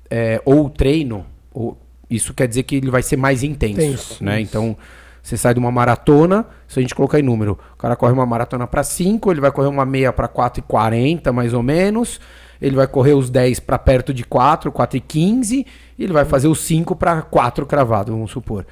é, 0.08 0.40
ou 0.44 0.66
o 0.66 0.70
treino, 0.70 1.26
ou, 1.52 1.76
isso 2.08 2.32
quer 2.32 2.46
dizer 2.46 2.62
que 2.62 2.76
ele 2.76 2.92
vai 2.92 3.02
ser 3.02 3.16
mais 3.16 3.42
intenso, 3.42 3.80
intenso 3.80 4.24
né? 4.24 4.40
Isso. 4.40 4.50
Então... 4.50 4.76
Você 5.22 5.36
sai 5.36 5.54
de 5.54 5.60
uma 5.60 5.70
maratona, 5.70 6.44
se 6.66 6.80
a 6.80 6.82
gente 6.82 6.94
colocar 6.94 7.20
em 7.20 7.22
número, 7.22 7.56
o 7.74 7.76
cara 7.76 7.94
corre 7.94 8.12
uma 8.12 8.26
maratona 8.26 8.66
para 8.66 8.82
5, 8.82 9.30
ele 9.30 9.40
vai 9.40 9.52
correr 9.52 9.68
uma 9.68 9.86
meia 9.86 10.12
para 10.12 10.28
4,40 10.28 11.30
mais 11.30 11.54
ou 11.54 11.62
menos, 11.62 12.20
ele 12.60 12.74
vai 12.74 12.88
correr 12.88 13.12
os 13.12 13.30
10 13.30 13.60
para 13.60 13.78
perto 13.78 14.12
de 14.12 14.24
4, 14.24 14.72
4,15, 14.72 15.64
e 15.96 16.04
ele 16.04 16.12
vai 16.12 16.24
fazer 16.24 16.48
os 16.48 16.60
5 16.60 16.96
para 16.96 17.22
4 17.22 17.64
cravado, 17.66 18.10
vamos 18.10 18.32
supor. 18.32 18.66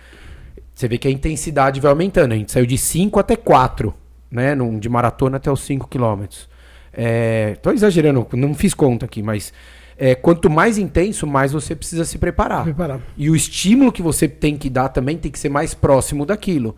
Você 0.75 0.89
vê 0.89 0.97
que 0.97 1.07
a 1.07 1.11
intensidade 1.11 1.79
vai 1.79 1.91
aumentando. 1.91 2.33
A 2.33 2.37
gente 2.37 2.51
saiu 2.51 2.65
de 2.65 2.79
5 2.79 3.21
até 3.21 3.37
4, 3.37 3.93
né? 4.31 4.57
De 4.79 4.89
maratona 4.89 5.37
até 5.37 5.53
os 5.53 5.61
5 5.61 5.87
quilômetros. 5.87 6.49
É, 6.91 7.59
exagerando, 7.75 8.27
não 8.33 8.55
fiz 8.55 8.73
conta 8.73 9.05
aqui, 9.05 9.23
mas 9.23 9.53
é, 10.01 10.15
quanto 10.15 10.49
mais 10.49 10.79
intenso, 10.79 11.27
mais 11.27 11.53
você 11.53 11.77
precisa 11.77 12.07
se 12.07 12.17
preparar. 12.17 12.65
preparar. 12.65 13.01
E 13.19 13.29
o 13.29 13.37
estímulo 13.37 13.93
que 13.93 14.01
você 14.01 14.27
tem 14.27 14.57
que 14.57 14.71
dar 14.71 14.89
também 14.89 15.19
tem 15.19 15.31
que 15.31 15.39
ser 15.39 15.51
mais 15.51 15.75
próximo 15.75 16.25
daquilo. 16.25 16.75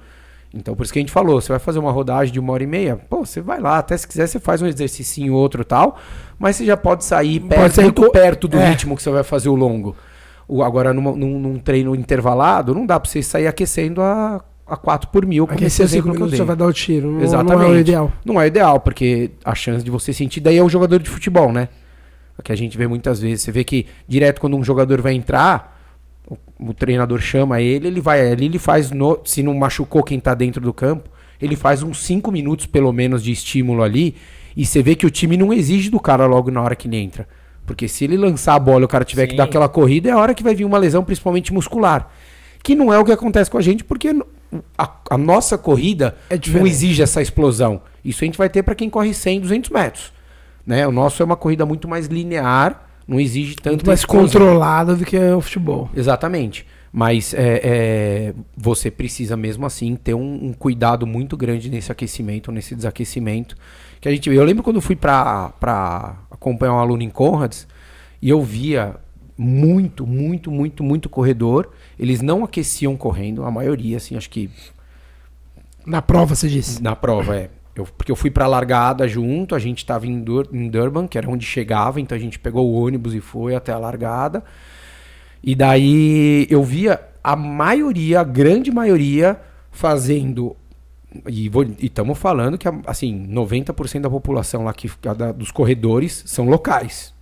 Então, 0.52 0.74
por 0.74 0.82
isso 0.82 0.92
que 0.92 0.98
a 0.98 1.02
gente 1.02 1.12
falou, 1.12 1.40
você 1.40 1.48
vai 1.48 1.60
fazer 1.60 1.78
uma 1.78 1.92
rodagem 1.92 2.32
de 2.32 2.40
uma 2.40 2.52
hora 2.52 2.64
e 2.64 2.66
meia, 2.66 2.96
pô, 2.96 3.24
você 3.24 3.40
vai 3.40 3.60
lá, 3.60 3.78
até 3.78 3.96
se 3.96 4.08
quiser 4.08 4.26
você 4.26 4.40
faz 4.40 4.60
um 4.60 4.66
exercício 4.66 5.32
outro 5.32 5.64
tal, 5.64 5.98
mas 6.36 6.56
você 6.56 6.66
já 6.66 6.76
pode 6.76 7.04
sair 7.04 7.38
perto, 7.38 7.60
pode 7.60 7.74
sair 7.74 7.84
muito 7.84 8.02
co... 8.02 8.10
perto 8.10 8.48
do 8.48 8.58
é. 8.58 8.70
ritmo 8.70 8.96
que 8.96 9.02
você 9.02 9.10
vai 9.10 9.22
fazer 9.22 9.48
o 9.48 9.54
longo. 9.54 9.94
O, 10.48 10.60
agora, 10.60 10.92
num, 10.92 11.16
num, 11.16 11.38
num, 11.38 11.58
treino 11.60 11.94
intervalado, 11.94 12.74
não 12.74 12.84
dá 12.84 12.98
pra 12.98 13.08
você 13.08 13.22
sair 13.22 13.46
aquecendo 13.46 14.02
a, 14.02 14.42
a 14.66 14.76
4 14.76 15.08
por 15.10 15.24
mil. 15.24 15.44
Aquecer 15.44 15.88
5 15.88 16.08
minutos 16.08 16.36
você 16.36 16.42
vai 16.42 16.56
dar 16.56 16.66
o 16.66 16.72
tiro. 16.72 17.12
Não, 17.12 17.22
Exatamente. 17.22 17.56
Não 17.56 17.62
é 17.62 17.76
o 17.76 17.78
ideal. 17.78 18.12
Não 18.24 18.40
é 18.40 18.46
ideal, 18.48 18.80
porque 18.80 19.30
a 19.44 19.54
chance 19.54 19.84
de 19.84 19.90
você 19.92 20.12
sentir, 20.12 20.40
daí 20.40 20.58
é 20.58 20.62
o 20.62 20.68
jogador 20.68 20.98
de 20.98 21.08
futebol, 21.08 21.52
né? 21.52 21.68
Que 22.42 22.52
a 22.52 22.56
gente 22.56 22.76
vê 22.76 22.86
muitas 22.86 23.20
vezes. 23.20 23.44
Você 23.44 23.52
vê 23.52 23.64
que 23.64 23.86
direto 24.06 24.40
quando 24.40 24.56
um 24.56 24.64
jogador 24.64 25.00
vai 25.00 25.14
entrar, 25.14 25.80
o, 26.26 26.36
o 26.58 26.74
treinador 26.74 27.20
chama 27.20 27.60
ele, 27.60 27.86
ele 27.86 28.00
vai 28.00 28.30
ali, 28.30 28.46
ele 28.46 28.58
faz, 28.58 28.90
no, 28.90 29.20
se 29.24 29.42
não 29.42 29.54
machucou 29.54 30.02
quem 30.02 30.18
tá 30.20 30.34
dentro 30.34 30.60
do 30.60 30.72
campo, 30.72 31.10
ele 31.40 31.56
faz 31.56 31.82
uns 31.82 32.04
5 32.04 32.30
minutos 32.30 32.66
pelo 32.66 32.92
menos 32.92 33.22
de 33.22 33.32
estímulo 33.32 33.82
ali, 33.82 34.14
e 34.56 34.64
você 34.64 34.82
vê 34.82 34.94
que 34.94 35.06
o 35.06 35.10
time 35.10 35.36
não 35.36 35.52
exige 35.52 35.90
do 35.90 35.98
cara 35.98 36.26
logo 36.26 36.50
na 36.50 36.62
hora 36.62 36.76
que 36.76 36.86
ele 36.86 36.96
entra. 36.96 37.26
Porque 37.66 37.88
se 37.88 38.04
ele 38.04 38.16
lançar 38.16 38.54
a 38.54 38.58
bola 38.58 38.82
e 38.82 38.84
o 38.84 38.88
cara 38.88 39.04
tiver 39.04 39.24
Sim. 39.24 39.30
que 39.30 39.36
dar 39.36 39.44
aquela 39.44 39.68
corrida, 39.68 40.10
é 40.10 40.12
a 40.12 40.18
hora 40.18 40.34
que 40.34 40.42
vai 40.42 40.54
vir 40.54 40.64
uma 40.64 40.78
lesão, 40.78 41.04
principalmente 41.04 41.52
muscular. 41.52 42.10
Que 42.62 42.74
não 42.74 42.92
é 42.92 42.98
o 42.98 43.04
que 43.04 43.12
acontece 43.12 43.50
com 43.50 43.58
a 43.58 43.62
gente, 43.62 43.82
porque 43.82 44.14
a, 44.76 44.90
a 45.10 45.18
nossa 45.18 45.56
corrida 45.56 46.16
é 46.28 46.38
não 46.50 46.66
exige 46.66 47.02
essa 47.02 47.22
explosão. 47.22 47.82
Isso 48.04 48.22
a 48.22 48.26
gente 48.26 48.38
vai 48.38 48.48
ter 48.48 48.62
para 48.62 48.74
quem 48.74 48.90
corre 48.90 49.14
100, 49.14 49.40
200 49.40 49.70
metros. 49.70 50.12
Né? 50.66 50.86
O 50.86 50.92
nosso 50.92 51.22
é 51.22 51.24
uma 51.24 51.36
corrida 51.36 51.66
muito 51.66 51.88
mais 51.88 52.06
linear, 52.06 52.86
não 53.06 53.18
exige 53.18 53.56
tanto. 53.56 53.74
Muito 53.74 53.86
mais 53.86 54.04
controlada 54.04 54.94
do 54.94 55.04
que 55.04 55.18
o 55.18 55.40
futebol. 55.40 55.90
Exatamente. 55.94 56.66
Mas 56.92 57.32
é, 57.32 57.60
é, 57.64 58.34
você 58.54 58.90
precisa 58.90 59.34
mesmo 59.34 59.64
assim 59.64 59.96
ter 59.96 60.12
um, 60.12 60.48
um, 60.48 60.52
cuidado 60.52 61.06
muito 61.06 61.38
grande 61.38 61.70
nesse 61.70 61.90
aquecimento, 61.90 62.52
nesse 62.52 62.74
desaquecimento. 62.74 63.56
Que 63.98 64.08
a 64.08 64.12
gente, 64.12 64.28
eu 64.28 64.44
lembro 64.44 64.62
quando 64.62 64.76
eu 64.76 64.82
fui 64.82 64.94
para 64.94 65.52
acompanhar 66.30 66.74
um 66.74 66.78
aluno 66.78 67.02
em 67.02 67.08
Conrads 67.08 67.66
e 68.20 68.28
eu 68.28 68.42
via 68.42 68.96
muito, 69.38 70.06
muito, 70.06 70.50
muito, 70.50 70.84
muito 70.84 71.08
corredor. 71.08 71.70
Eles 71.98 72.20
não 72.20 72.44
aqueciam 72.44 72.94
correndo, 72.94 73.42
a 73.44 73.50
maioria, 73.50 73.96
assim, 73.96 74.14
acho 74.14 74.28
que. 74.28 74.50
Na 75.86 76.02
prova, 76.02 76.34
você 76.34 76.48
disse? 76.48 76.82
Na 76.82 76.94
prova, 76.94 77.36
é. 77.36 77.50
Eu, 77.74 77.86
porque 77.86 78.12
eu 78.12 78.16
fui 78.16 78.30
pra 78.30 78.46
largada 78.46 79.08
junto, 79.08 79.54
a 79.54 79.58
gente 79.58 79.78
estava 79.78 80.06
em, 80.06 80.20
Dur 80.20 80.46
em 80.52 80.68
Durban, 80.68 81.06
que 81.06 81.16
era 81.16 81.28
onde 81.28 81.46
chegava, 81.46 82.00
então 82.00 82.16
a 82.16 82.20
gente 82.20 82.38
pegou 82.38 82.68
o 82.70 82.84
ônibus 82.84 83.14
e 83.14 83.20
foi 83.20 83.54
até 83.54 83.72
a 83.72 83.78
largada. 83.78 84.44
E 85.42 85.54
daí 85.54 86.46
eu 86.50 86.62
via 86.62 87.00
a 87.24 87.34
maioria, 87.34 88.20
a 88.20 88.24
grande 88.24 88.70
maioria, 88.70 89.40
fazendo 89.70 90.54
E 91.26 91.50
estamos 91.78 92.18
falando 92.18 92.58
que, 92.58 92.68
assim, 92.86 93.26
90% 93.26 94.00
da 94.00 94.10
população 94.10 94.64
lá 94.64 94.72
que, 94.72 94.90
da, 95.00 95.32
dos 95.32 95.50
corredores 95.50 96.22
são 96.26 96.46
locais. 96.46 97.14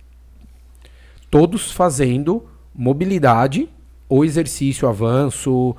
Todos 1.29 1.71
fazendo 1.71 2.45
mobilidade 2.75 3.69
ou 4.07 4.25
exercício, 4.25 4.87
avanço, 4.87 5.75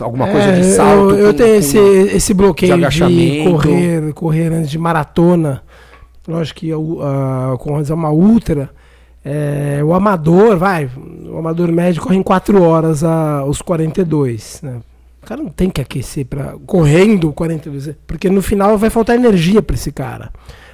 alguma 0.00 0.28
é, 0.28 0.32
coisa 0.32 0.52
de 0.52 0.64
salto. 0.64 1.14
Eu, 1.14 1.18
eu 1.18 1.32
com, 1.32 1.36
tenho 1.38 1.50
com 1.50 1.58
esse, 1.58 1.78
esse 1.78 2.34
bloqueio 2.34 2.88
de, 2.88 2.88
de, 2.88 3.44
correr, 3.50 4.12
correr 4.14 4.52
antes 4.52 4.70
de 4.70 4.78
maratona. 4.78 5.62
Lógico 6.26 6.60
que 6.60 6.72
a, 6.72 6.76
a, 6.76 6.78
a, 7.52 7.94
uma 7.94 8.10
ultra. 8.10 8.70
É, 9.24 9.80
o 9.84 9.92
amador, 9.92 10.56
vai, 10.56 10.88
o 11.26 11.38
amador 11.38 11.70
médio 11.70 12.00
corre 12.00 12.16
em 12.16 12.22
4 12.22 12.62
horas 12.62 13.02
a, 13.02 13.44
os 13.44 13.60
42. 13.60 14.60
Né? 14.62 14.80
O 15.22 15.26
cara 15.26 15.42
não 15.42 15.50
tem 15.50 15.68
que 15.68 15.80
aquecer 15.80 16.24
para 16.24 16.54
correndo 16.66 17.32
42, 17.32 17.94
porque 18.06 18.30
no 18.30 18.40
final 18.40 18.78
vai 18.78 18.90
faltar 18.90 19.16
energia 19.16 19.60
para 19.60 19.74
esse 19.74 19.92
cara. 19.92 20.30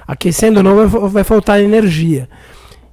Aquecendo 0.07 0.61
não 0.61 0.87
vai, 0.87 1.09
vai 1.09 1.23
faltar 1.23 1.59
energia. 1.59 2.29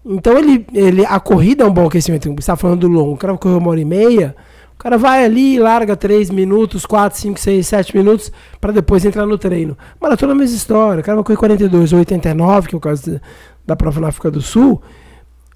Então 0.04 0.36
ele, 0.36 0.66
ele, 0.74 1.06
a 1.06 1.20
corrida 1.20 1.64
é 1.64 1.66
um 1.66 1.72
bom 1.72 1.86
aquecimento. 1.86 2.28
Você 2.28 2.40
está 2.40 2.56
falando 2.56 2.80
do 2.80 2.88
longo, 2.88 3.12
o 3.12 3.16
cara 3.16 3.36
correu 3.36 3.58
uma 3.58 3.70
hora 3.70 3.80
e 3.80 3.84
meia, 3.84 4.34
cara 4.82 4.98
vai 4.98 5.24
ali, 5.24 5.58
larga 5.58 5.94
3 5.94 6.30
minutos, 6.30 6.84
4, 6.84 7.18
5, 7.18 7.38
6, 7.38 7.66
7 7.66 7.96
minutos, 7.96 8.32
para 8.60 8.72
depois 8.72 9.04
entrar 9.04 9.26
no 9.26 9.38
treino. 9.38 9.78
Maratona 10.00 10.32
é 10.32 10.34
a 10.34 10.38
mesma 10.38 10.56
história. 10.56 11.00
O 11.00 11.04
cara 11.04 11.16
vai 11.16 11.24
correr 11.24 11.36
42 11.36 11.92
ou 11.92 12.00
89, 12.00 12.68
que 12.68 12.74
é 12.74 12.78
o 12.78 12.80
caso 12.80 13.20
da 13.64 13.76
prova 13.76 14.00
na 14.00 14.08
África 14.08 14.30
do 14.30 14.42
Sul. 14.42 14.82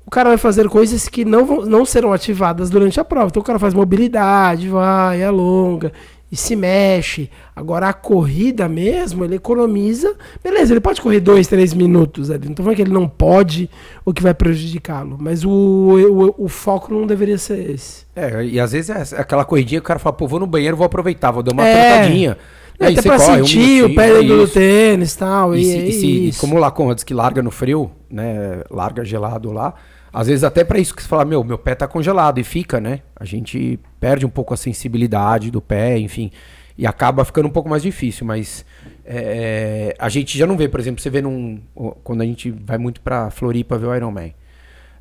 O 0.06 0.10
cara 0.10 0.28
vai 0.28 0.38
fazer 0.38 0.68
coisas 0.68 1.08
que 1.08 1.24
não, 1.24 1.64
não 1.66 1.84
serão 1.84 2.12
ativadas 2.12 2.70
durante 2.70 3.00
a 3.00 3.04
prova. 3.04 3.26
Então 3.26 3.42
o 3.42 3.44
cara 3.44 3.58
faz 3.58 3.74
mobilidade, 3.74 4.68
vai, 4.68 5.24
alonga, 5.24 5.92
e 6.30 6.36
se 6.36 6.56
mexe. 6.56 7.30
Agora 7.54 7.88
a 7.88 7.92
corrida 7.92 8.68
mesmo, 8.68 9.24
ele 9.24 9.36
economiza. 9.36 10.14
Beleza, 10.42 10.72
ele 10.72 10.80
pode 10.80 11.00
correr 11.00 11.20
dois, 11.20 11.46
três 11.46 11.72
minutos 11.72 12.30
ali. 12.30 12.48
Não 12.48 12.54
tô 12.54 12.62
falando 12.62 12.76
que 12.76 12.82
ele 12.82 12.92
não 12.92 13.08
pode 13.08 13.70
ou 14.04 14.12
que 14.12 14.22
vai 14.22 14.34
prejudicá-lo. 14.34 15.16
Mas 15.20 15.44
o, 15.44 15.50
o, 15.50 16.44
o, 16.44 16.48
foco 16.48 16.92
não 16.92 17.06
deveria 17.06 17.38
ser 17.38 17.70
esse. 17.70 18.04
É, 18.14 18.44
e 18.44 18.58
às 18.58 18.72
vezes 18.72 18.90
é 18.90 19.20
aquela 19.20 19.44
corridinha 19.44 19.80
que 19.80 19.84
o 19.84 19.88
cara 19.88 20.00
fala, 20.00 20.14
pô, 20.14 20.26
vou 20.26 20.40
no 20.40 20.46
banheiro, 20.46 20.76
vou 20.76 20.86
aproveitar, 20.86 21.30
vou 21.30 21.42
dar 21.42 21.52
uma 21.52 21.66
é. 21.66 21.98
trocadinha. 21.98 22.38
É, 22.78 22.88
até 22.88 23.02
pra 23.02 23.16
corre, 23.16 23.38
sentir 23.38 23.84
um 23.84 23.86
o 23.86 23.94
pé 23.94 24.20
é 24.20 24.22
do 24.22 24.48
tênis 24.48 25.16
tal, 25.16 25.56
e 25.56 25.64
tal. 25.64 25.80
E, 25.88 26.28
e, 26.28 26.32
como 26.34 26.58
lá 26.58 26.70
com 26.70 26.92
diz 26.94 27.04
que 27.04 27.14
larga 27.14 27.42
no 27.42 27.50
frio, 27.50 27.90
né? 28.10 28.62
Larga 28.70 29.02
gelado 29.04 29.50
lá. 29.50 29.74
Às 30.16 30.28
vezes 30.28 30.44
até 30.44 30.64
para 30.64 30.78
isso 30.78 30.96
que 30.96 31.02
você 31.02 31.08
fala, 31.08 31.26
meu, 31.26 31.44
meu 31.44 31.58
pé 31.58 31.74
tá 31.74 31.86
congelado 31.86 32.38
e 32.38 32.42
fica, 32.42 32.80
né? 32.80 33.00
A 33.14 33.26
gente 33.26 33.78
perde 34.00 34.24
um 34.24 34.30
pouco 34.30 34.54
a 34.54 34.56
sensibilidade 34.56 35.50
do 35.50 35.60
pé, 35.60 35.98
enfim, 35.98 36.30
e 36.78 36.86
acaba 36.86 37.22
ficando 37.22 37.48
um 37.48 37.50
pouco 37.50 37.68
mais 37.68 37.82
difícil, 37.82 38.26
mas 38.26 38.64
é, 39.04 39.94
a 39.98 40.08
gente 40.08 40.38
já 40.38 40.46
não 40.46 40.56
vê, 40.56 40.70
por 40.70 40.80
exemplo, 40.80 41.02
você 41.02 41.10
vê 41.10 41.20
num 41.20 41.60
quando 42.02 42.22
a 42.22 42.24
gente 42.24 42.50
vai 42.50 42.78
muito 42.78 43.02
para 43.02 43.28
Floripa 43.28 43.76
ver 43.76 43.88
o 43.88 43.94
Iron 43.94 44.10
Man. 44.10 44.30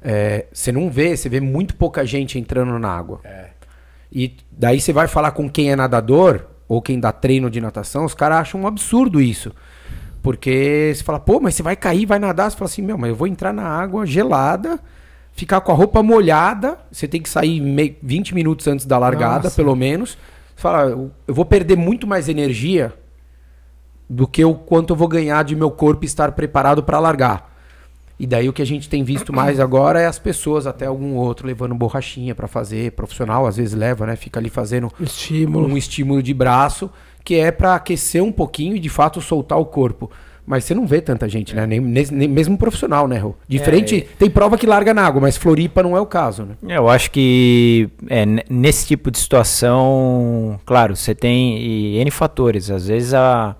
É, 0.01 0.47
você 0.51 0.69
não 0.73 0.89
vê, 0.89 1.15
você 1.15 1.29
vê 1.29 1.39
muito 1.39 1.77
pouca 1.77 2.05
gente 2.05 2.37
entrando 2.37 2.77
na 2.77 2.89
água. 2.89 3.21
É. 3.23 3.51
E 4.11 4.35
daí 4.51 4.81
você 4.81 4.91
vai 4.91 5.07
falar 5.07 5.31
com 5.31 5.49
quem 5.49 5.71
é 5.71 5.77
nadador 5.77 6.45
ou 6.67 6.81
quem 6.81 6.99
dá 6.99 7.13
treino 7.13 7.49
de 7.49 7.61
natação, 7.61 8.03
os 8.03 8.13
caras 8.13 8.39
acham 8.39 8.59
um 8.59 8.67
absurdo 8.67 9.21
isso. 9.21 9.53
Porque 10.21 10.91
você 10.93 11.05
fala, 11.05 11.21
pô, 11.21 11.39
mas 11.39 11.55
você 11.55 11.63
vai 11.63 11.77
cair, 11.77 12.05
vai 12.05 12.19
nadar. 12.19 12.51
Você 12.51 12.57
fala 12.57 12.69
assim, 12.69 12.81
meu, 12.81 12.97
mas 12.97 13.11
eu 13.11 13.15
vou 13.15 13.27
entrar 13.27 13.53
na 13.53 13.63
água 13.63 14.05
gelada 14.05 14.77
ficar 15.35 15.59
com 15.61 15.71
a 15.71 15.75
roupa 15.75 16.01
molhada, 16.01 16.79
você 16.89 17.07
tem 17.07 17.21
que 17.21 17.29
sair 17.29 17.61
20 18.01 18.33
minutos 18.33 18.65
antes 18.67 18.85
da 18.85 18.97
largada, 18.97 19.43
Nossa. 19.43 19.55
pelo 19.55 19.75
menos. 19.75 20.17
Você 20.55 20.61
fala, 20.61 20.89
eu 20.89 21.33
vou 21.33 21.45
perder 21.45 21.75
muito 21.75 22.07
mais 22.07 22.29
energia 22.29 22.93
do 24.09 24.25
que 24.25 24.43
o 24.45 24.55
quanto 24.55 24.93
eu 24.93 24.95
vou 24.95 25.09
ganhar 25.09 25.43
de 25.43 25.53
meu 25.53 25.69
corpo 25.69 26.05
estar 26.05 26.31
preparado 26.31 26.81
para 26.81 26.99
largar. 26.99 27.53
E 28.17 28.25
daí 28.25 28.47
o 28.47 28.53
que 28.53 28.61
a 28.61 28.65
gente 28.65 28.87
tem 28.87 29.03
visto 29.03 29.33
mais 29.33 29.59
agora 29.59 29.99
é 29.99 30.05
as 30.05 30.17
pessoas, 30.17 30.65
até 30.65 30.85
algum 30.85 31.15
outro, 31.15 31.45
levando 31.45 31.75
borrachinha 31.75 32.33
para 32.33 32.47
fazer, 32.47 32.93
profissional 32.93 33.45
às 33.45 33.57
vezes 33.57 33.73
leva, 33.73 34.05
né? 34.05 34.15
Fica 34.15 34.39
ali 34.39 34.49
fazendo 34.49 34.89
estímulo. 35.01 35.67
um 35.67 35.75
estímulo 35.75 36.23
de 36.23 36.33
braço, 36.33 36.89
que 37.25 37.35
é 37.35 37.51
para 37.51 37.75
aquecer 37.75 38.23
um 38.23 38.31
pouquinho 38.31 38.77
e 38.77 38.79
de 38.79 38.87
fato 38.87 39.19
soltar 39.19 39.59
o 39.59 39.65
corpo. 39.65 40.09
Mas 40.45 40.63
você 40.63 40.75
não 40.75 40.85
vê 40.85 41.01
tanta 41.01 41.27
gente, 41.27 41.55
né? 41.55 41.65
Nem, 41.65 41.79
nem 41.79 42.27
mesmo 42.27 42.57
profissional, 42.57 43.07
né, 43.07 43.17
Rô? 43.17 43.33
Diferente, 43.47 44.07
é, 44.07 44.15
tem 44.19 44.29
prova 44.29 44.57
que 44.57 44.67
larga 44.67 44.93
na 44.93 45.03
água, 45.03 45.19
mas 45.19 45.35
Floripa 45.35 45.81
não 45.81 45.97
é 45.97 45.99
o 45.99 46.05
caso, 46.05 46.43
né? 46.43 46.55
É, 46.67 46.77
eu 46.77 46.87
acho 46.87 47.09
que 47.09 47.89
é, 48.07 48.25
nesse 48.49 48.85
tipo 48.85 49.09
de 49.09 49.17
situação, 49.17 50.59
claro, 50.63 50.95
você 50.95 51.15
tem 51.15 51.97
N 51.97 52.11
fatores. 52.11 52.69
Às 52.69 52.87
vezes 52.87 53.15
a, 53.15 53.55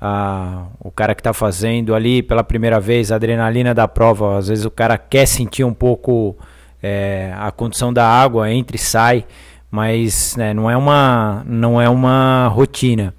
a, 0.00 0.66
o 0.80 0.90
cara 0.90 1.14
que 1.14 1.20
está 1.20 1.32
fazendo 1.32 1.94
ali 1.94 2.22
pela 2.22 2.42
primeira 2.42 2.80
vez, 2.80 3.12
a 3.12 3.16
adrenalina 3.16 3.72
da 3.72 3.86
prova, 3.86 4.36
às 4.36 4.48
vezes 4.48 4.64
o 4.64 4.70
cara 4.70 4.98
quer 4.98 5.26
sentir 5.26 5.62
um 5.62 5.74
pouco 5.74 6.36
é, 6.82 7.32
a 7.36 7.52
condição 7.52 7.92
da 7.92 8.04
água, 8.04 8.50
entra 8.50 8.74
e 8.74 8.80
sai, 8.80 9.24
mas 9.70 10.34
né, 10.36 10.52
não, 10.52 10.68
é 10.68 10.76
uma, 10.76 11.44
não 11.46 11.80
é 11.80 11.88
uma 11.88 12.48
rotina. 12.48 13.14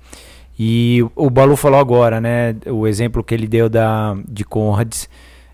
E 0.59 1.05
o 1.15 1.29
Balu 1.29 1.55
falou 1.55 1.79
agora, 1.79 2.19
né? 2.19 2.55
O 2.65 2.87
exemplo 2.87 3.23
que 3.23 3.33
ele 3.33 3.47
deu 3.47 3.69
da, 3.69 4.15
de 4.27 4.43
Conrads, 4.43 5.07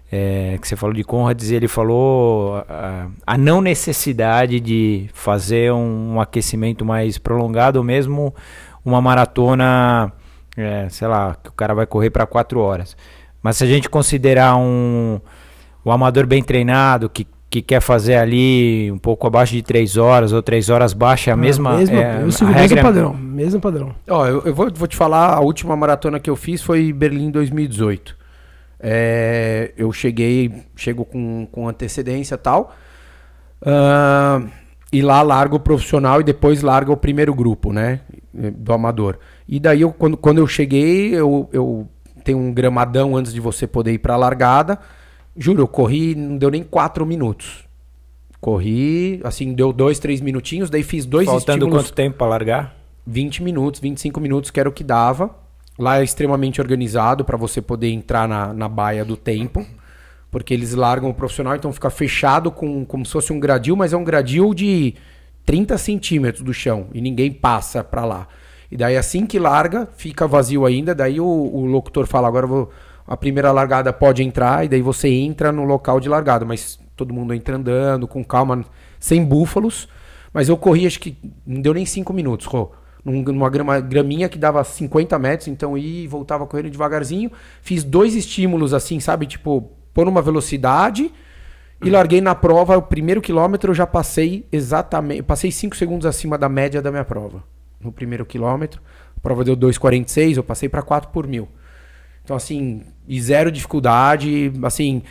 é, 0.09 0.57
que 0.61 0.67
você 0.67 0.75
falou 0.75 0.95
de 0.95 1.03
Conrads, 1.03 1.51
ele 1.51 1.67
falou 1.67 2.63
a, 2.69 3.07
a, 3.27 3.37
não 3.37 3.59
necessidade 3.61 4.59
de 4.61 5.09
fazer 5.13 5.73
um, 5.73 6.13
um, 6.13 6.21
aquecimento 6.21 6.85
mais 6.85 7.17
prolongado, 7.17 7.79
ou 7.79 7.83
mesmo 7.83 8.33
uma 8.85 9.01
maratona, 9.01 10.13
é, 10.55 10.87
sei 10.89 11.07
lá, 11.07 11.35
que 11.41 11.49
o 11.49 11.53
cara 11.53 11.73
vai 11.73 11.85
correr 11.85 12.09
para 12.09 12.25
quatro 12.25 12.61
horas. 12.61 12.95
Mas 13.41 13.57
se 13.57 13.65
a 13.65 13.67
gente 13.67 13.89
considerar 13.89 14.55
um, 14.55 15.19
um 15.85 15.91
amador 15.91 16.25
bem 16.25 16.41
treinado, 16.41 17.09
que 17.09 17.27
que 17.53 17.61
quer 17.61 17.81
fazer 17.81 18.15
ali 18.15 18.91
um 18.91 18.97
pouco 18.97 19.27
abaixo 19.27 19.53
de 19.53 19.61
3 19.61 19.95
horas 19.97 20.33
ou 20.33 20.41
3 20.41 20.71
horas 20.71 20.91
baixa, 20.91 21.29
é 21.29 21.33
a 21.33 21.35
ah, 21.35 21.37
mesma. 21.37 21.77
mesma 21.77 22.01
é, 22.01 22.23
eu 22.23 22.31
sigo 22.31 22.49
o 22.49 22.55
mesmo 22.55 22.81
padrão. 22.81 23.13
Mesmo 23.13 23.61
padrão. 23.61 23.95
Ó, 24.09 24.25
eu, 24.25 24.41
eu 24.43 24.55
vou, 24.55 24.71
vou, 24.73 24.87
te 24.87 24.97
falar, 24.97 25.35
a 25.35 25.39
última 25.39 25.75
maratona 25.75 26.19
que 26.19 26.27
eu 26.27 26.35
fiz 26.35 26.63
foi 26.63 26.91
Berlim 26.91 27.29
2018. 27.29 28.17
É, 28.79 29.71
eu 29.77 29.91
cheguei, 29.91 30.63
chego 30.75 31.05
com, 31.05 31.47
com 31.51 31.69
antecedência 31.69 32.33
e 32.33 32.37
tal. 32.39 32.75
Uh, 33.61 34.49
e 34.91 35.03
lá 35.03 35.21
largo 35.21 35.57
o 35.57 35.59
profissional 35.59 36.21
e 36.21 36.23
depois 36.23 36.63
larga 36.63 36.91
o 36.91 36.97
primeiro 36.97 37.35
grupo, 37.35 37.71
né? 37.71 37.99
Do 38.33 38.73
amador. 38.73 39.19
E 39.47 39.59
daí, 39.59 39.81
eu, 39.81 39.93
quando, 39.93 40.17
quando 40.17 40.39
eu 40.39 40.47
cheguei, 40.47 41.13
eu, 41.13 41.47
eu 41.53 41.87
tenho 42.23 42.39
um 42.39 42.51
gramadão 42.51 43.15
antes 43.15 43.31
de 43.31 43.39
você 43.39 43.67
poder 43.67 43.93
ir 43.93 43.99
para 43.99 44.15
a 44.15 44.17
largada. 44.17 44.79
Juro, 45.35 45.61
eu 45.61 45.67
corri, 45.67 46.15
não 46.15 46.37
deu 46.37 46.51
nem 46.51 46.63
quatro 46.63 47.05
minutos. 47.05 47.65
Corri, 48.39 49.19
assim, 49.23 49.53
deu 49.53 49.71
dois, 49.71 49.99
três 49.99 50.21
minutinhos, 50.21 50.69
daí 50.69 50.83
fiz 50.83 51.05
dois 51.05 51.25
Faltando 51.25 51.59
estímulos. 51.59 51.85
quanto 51.85 51.93
tempo 51.93 52.17
para 52.17 52.27
largar? 52.27 52.77
20 53.05 53.41
minutos, 53.43 53.79
25 53.79 54.19
minutos, 54.19 54.51
que 54.51 54.59
era 54.59 54.69
o 54.69 54.71
que 54.71 54.83
dava. 54.83 55.33
Lá 55.77 55.99
é 55.99 56.03
extremamente 56.03 56.61
organizado 56.61 57.25
para 57.25 57.35
você 57.37 57.61
poder 57.61 57.89
entrar 57.89 58.27
na, 58.27 58.53
na 58.53 58.69
baia 58.69 59.03
do 59.03 59.17
tempo. 59.17 59.65
Porque 60.29 60.53
eles 60.53 60.73
largam 60.73 61.09
o 61.09 61.13
profissional, 61.13 61.55
então 61.55 61.71
fica 61.71 61.89
fechado 61.89 62.51
com 62.51 62.83
como 62.85 63.05
se 63.05 63.11
fosse 63.11 63.31
um 63.31 63.39
gradil, 63.39 63.75
mas 63.75 63.93
é 63.93 63.97
um 63.97 64.03
gradil 64.03 64.53
de 64.53 64.95
30 65.45 65.77
centímetros 65.77 66.43
do 66.43 66.53
chão 66.53 66.87
e 66.93 67.01
ninguém 67.01 67.31
passa 67.31 67.83
para 67.83 68.03
lá. 68.03 68.27
E 68.71 68.77
daí 68.77 68.97
assim 68.97 69.27
que 69.27 69.37
larga, 69.37 69.87
fica 69.95 70.27
vazio 70.27 70.65
ainda, 70.65 70.95
daí 70.95 71.19
o, 71.19 71.25
o 71.25 71.65
locutor 71.65 72.07
fala, 72.07 72.27
agora 72.27 72.45
eu 72.45 72.49
vou 72.49 72.71
a 73.05 73.17
primeira 73.17 73.51
largada 73.51 73.91
pode 73.91 74.23
entrar 74.23 74.65
e 74.65 74.69
daí 74.69 74.81
você 74.81 75.09
entra 75.09 75.51
no 75.51 75.63
local 75.63 75.99
de 75.99 76.07
largada, 76.07 76.45
mas 76.45 76.79
todo 76.95 77.13
mundo 77.13 77.33
entra 77.33 77.55
andando, 77.55 78.07
com 78.07 78.23
calma, 78.23 78.63
sem 78.99 79.23
búfalos. 79.23 79.87
Mas 80.33 80.49
eu 80.49 80.57
corri, 80.57 80.87
acho 80.87 80.99
que 80.99 81.17
não 81.45 81.61
deu 81.61 81.73
nem 81.73 81.85
5 81.85 82.11
minutos, 82.13 82.45
Rô. 82.45 82.71
Numa 83.05 83.49
grama, 83.49 83.81
graminha 83.81 84.29
que 84.29 84.37
dava 84.37 84.63
50 84.63 85.19
metros, 85.19 85.49
então 85.49 85.77
ia 85.77 86.05
e 86.05 86.07
voltava 86.07 86.47
correndo 86.47 86.69
devagarzinho. 86.69 87.29
Fiz 87.61 87.83
dois 87.83 88.15
estímulos 88.15 88.73
assim, 88.73 88.99
sabe? 88.99 89.25
Tipo, 89.25 89.69
pôr 89.93 90.07
uma 90.07 90.21
velocidade 90.21 91.11
e 91.83 91.89
larguei 91.89 92.21
na 92.21 92.33
prova. 92.33 92.77
O 92.77 92.81
primeiro 92.81 93.21
quilômetro 93.21 93.71
eu 93.71 93.75
já 93.75 93.85
passei 93.85 94.47
exatamente. 94.51 95.21
Passei 95.21 95.51
5 95.51 95.75
segundos 95.75 96.05
acima 96.05 96.37
da 96.37 96.47
média 96.47 96.81
da 96.81 96.89
minha 96.89 97.03
prova. 97.03 97.43
No 97.79 97.91
primeiro 97.91 98.25
quilômetro. 98.25 98.81
A 99.17 99.19
prova 99.19 99.43
deu 99.43 99.55
2,46, 99.55 100.37
eu 100.37 100.43
passei 100.43 100.69
para 100.69 100.81
4 100.81 101.11
por 101.11 101.27
mil. 101.27 101.49
Então, 102.23 102.35
assim, 102.35 102.81
e 103.07 103.21
zero 103.21 103.51
dificuldade, 103.51 104.51
assim. 104.63 105.01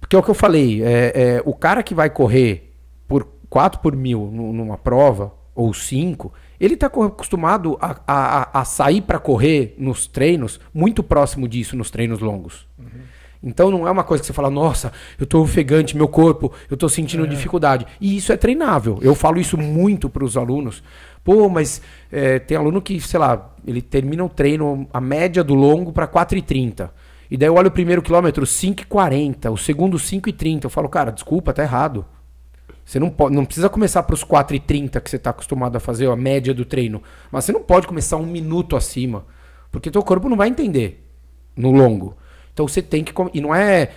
Porque 0.00 0.16
é 0.16 0.18
o 0.18 0.22
que 0.22 0.30
eu 0.30 0.34
falei, 0.34 0.82
é, 0.82 1.12
é 1.14 1.42
o 1.44 1.54
cara 1.54 1.82
que 1.82 1.94
vai 1.94 2.10
correr 2.10 2.72
por 3.06 3.26
4 3.48 3.80
por 3.80 3.94
mil 3.94 4.30
numa 4.32 4.76
prova, 4.76 5.32
ou 5.54 5.72
5, 5.72 6.32
ele 6.58 6.74
está 6.74 6.86
acostumado 6.86 7.76
a, 7.80 8.00
a, 8.06 8.60
a 8.60 8.64
sair 8.64 9.02
para 9.02 9.18
correr 9.18 9.74
nos 9.78 10.06
treinos 10.06 10.60
muito 10.72 11.02
próximo 11.02 11.46
disso 11.46 11.76
nos 11.76 11.90
treinos 11.90 12.20
longos. 12.20 12.66
Uhum. 12.78 12.86
Então 13.42 13.70
não 13.70 13.88
é 13.88 13.90
uma 13.90 14.04
coisa 14.04 14.22
que 14.22 14.26
você 14.26 14.32
fala, 14.32 14.48
nossa, 14.48 14.92
eu 15.18 15.26
tô 15.26 15.40
ofegante, 15.40 15.96
meu 15.96 16.06
corpo, 16.06 16.52
eu 16.70 16.76
tô 16.76 16.88
sentindo 16.88 17.24
é. 17.24 17.26
dificuldade. 17.26 17.86
E 18.00 18.16
isso 18.16 18.32
é 18.32 18.36
treinável. 18.36 18.98
Eu 19.02 19.14
falo 19.14 19.40
isso 19.40 19.58
muito 19.58 20.08
para 20.08 20.24
os 20.24 20.36
alunos. 20.36 20.82
Pô, 21.24 21.48
mas 21.48 21.80
é, 22.10 22.38
tem 22.38 22.56
aluno 22.56 22.82
que, 22.82 23.00
sei 23.00 23.20
lá, 23.20 23.54
ele 23.66 23.80
termina 23.80 24.24
o 24.24 24.28
treino, 24.28 24.88
a 24.92 25.00
média 25.00 25.44
do 25.44 25.54
longo 25.54 25.92
para 25.92 26.08
4,30. 26.08 26.90
E 27.30 27.36
daí 27.36 27.48
eu 27.48 27.54
olho 27.54 27.68
o 27.68 27.72
primeiro 27.72 28.02
quilômetro 28.02 28.44
5,40, 28.44 29.50
o 29.50 29.56
segundo 29.56 29.96
5,30. 29.96 30.64
Eu 30.64 30.70
falo, 30.70 30.88
cara, 30.88 31.10
desculpa, 31.10 31.52
tá 31.52 31.62
errado. 31.62 32.04
Você 32.84 32.98
não, 32.98 33.08
pode, 33.08 33.34
não 33.34 33.44
precisa 33.44 33.68
começar 33.68 34.02
para 34.02 34.14
os 34.14 34.24
4,30 34.24 35.00
que 35.00 35.08
você 35.08 35.16
está 35.16 35.30
acostumado 35.30 35.76
a 35.76 35.80
fazer, 35.80 36.10
a 36.10 36.16
média 36.16 36.52
do 36.52 36.64
treino. 36.64 37.02
Mas 37.30 37.44
você 37.44 37.52
não 37.52 37.62
pode 37.62 37.86
começar 37.86 38.16
um 38.16 38.26
minuto 38.26 38.76
acima. 38.76 39.24
Porque 39.70 39.90
teu 39.90 40.02
corpo 40.02 40.28
não 40.28 40.36
vai 40.36 40.48
entender 40.48 41.08
no 41.56 41.70
longo. 41.70 42.16
Então 42.52 42.66
você 42.66 42.82
tem 42.82 43.02
que. 43.02 43.12
E 43.32 43.40
não 43.40 43.54
é. 43.54 43.90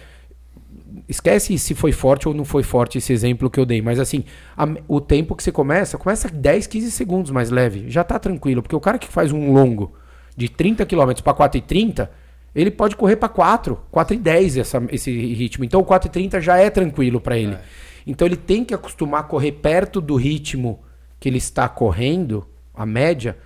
Esquece 1.07 1.57
se 1.57 1.75
foi 1.75 1.91
forte 1.91 2.27
ou 2.27 2.33
não 2.33 2.45
foi 2.45 2.63
forte 2.63 2.97
esse 2.97 3.13
exemplo 3.13 3.49
que 3.49 3.59
eu 3.59 3.65
dei. 3.65 3.81
Mas 3.81 3.99
assim, 3.99 4.23
a, 4.57 4.67
o 4.87 4.99
tempo 4.99 5.35
que 5.35 5.43
você 5.43 5.51
começa, 5.51 5.97
começa 5.97 6.29
10, 6.29 6.67
15 6.67 6.91
segundos 6.91 7.31
mais 7.31 7.49
leve. 7.49 7.89
Já 7.89 8.03
tá 8.03 8.17
tranquilo. 8.17 8.61
Porque 8.61 8.75
o 8.75 8.79
cara 8.79 8.97
que 8.97 9.07
faz 9.07 9.31
um 9.31 9.53
longo 9.53 9.93
de 10.35 10.49
30 10.49 10.85
km 10.85 11.11
para 11.23 11.33
4,30, 11.33 12.09
ele 12.53 12.71
pode 12.71 12.95
correr 12.95 13.15
para 13.15 13.29
4, 13.29 13.79
4,10 13.93 14.59
essa, 14.59 14.83
esse 14.91 15.11
ritmo. 15.33 15.63
Então 15.63 15.81
o 15.81 15.85
4,30 15.85 16.41
já 16.41 16.57
é 16.57 16.69
tranquilo 16.69 17.19
para 17.19 17.37
ele. 17.37 17.53
É. 17.53 17.61
Então 18.07 18.27
ele 18.27 18.37
tem 18.37 18.63
que 18.63 18.73
acostumar 18.73 19.21
a 19.21 19.23
correr 19.23 19.51
perto 19.51 19.99
do 19.99 20.15
ritmo 20.15 20.79
que 21.19 21.29
ele 21.29 21.37
está 21.37 21.67
correndo, 21.67 22.45
a 22.73 22.85
média, 22.85 23.37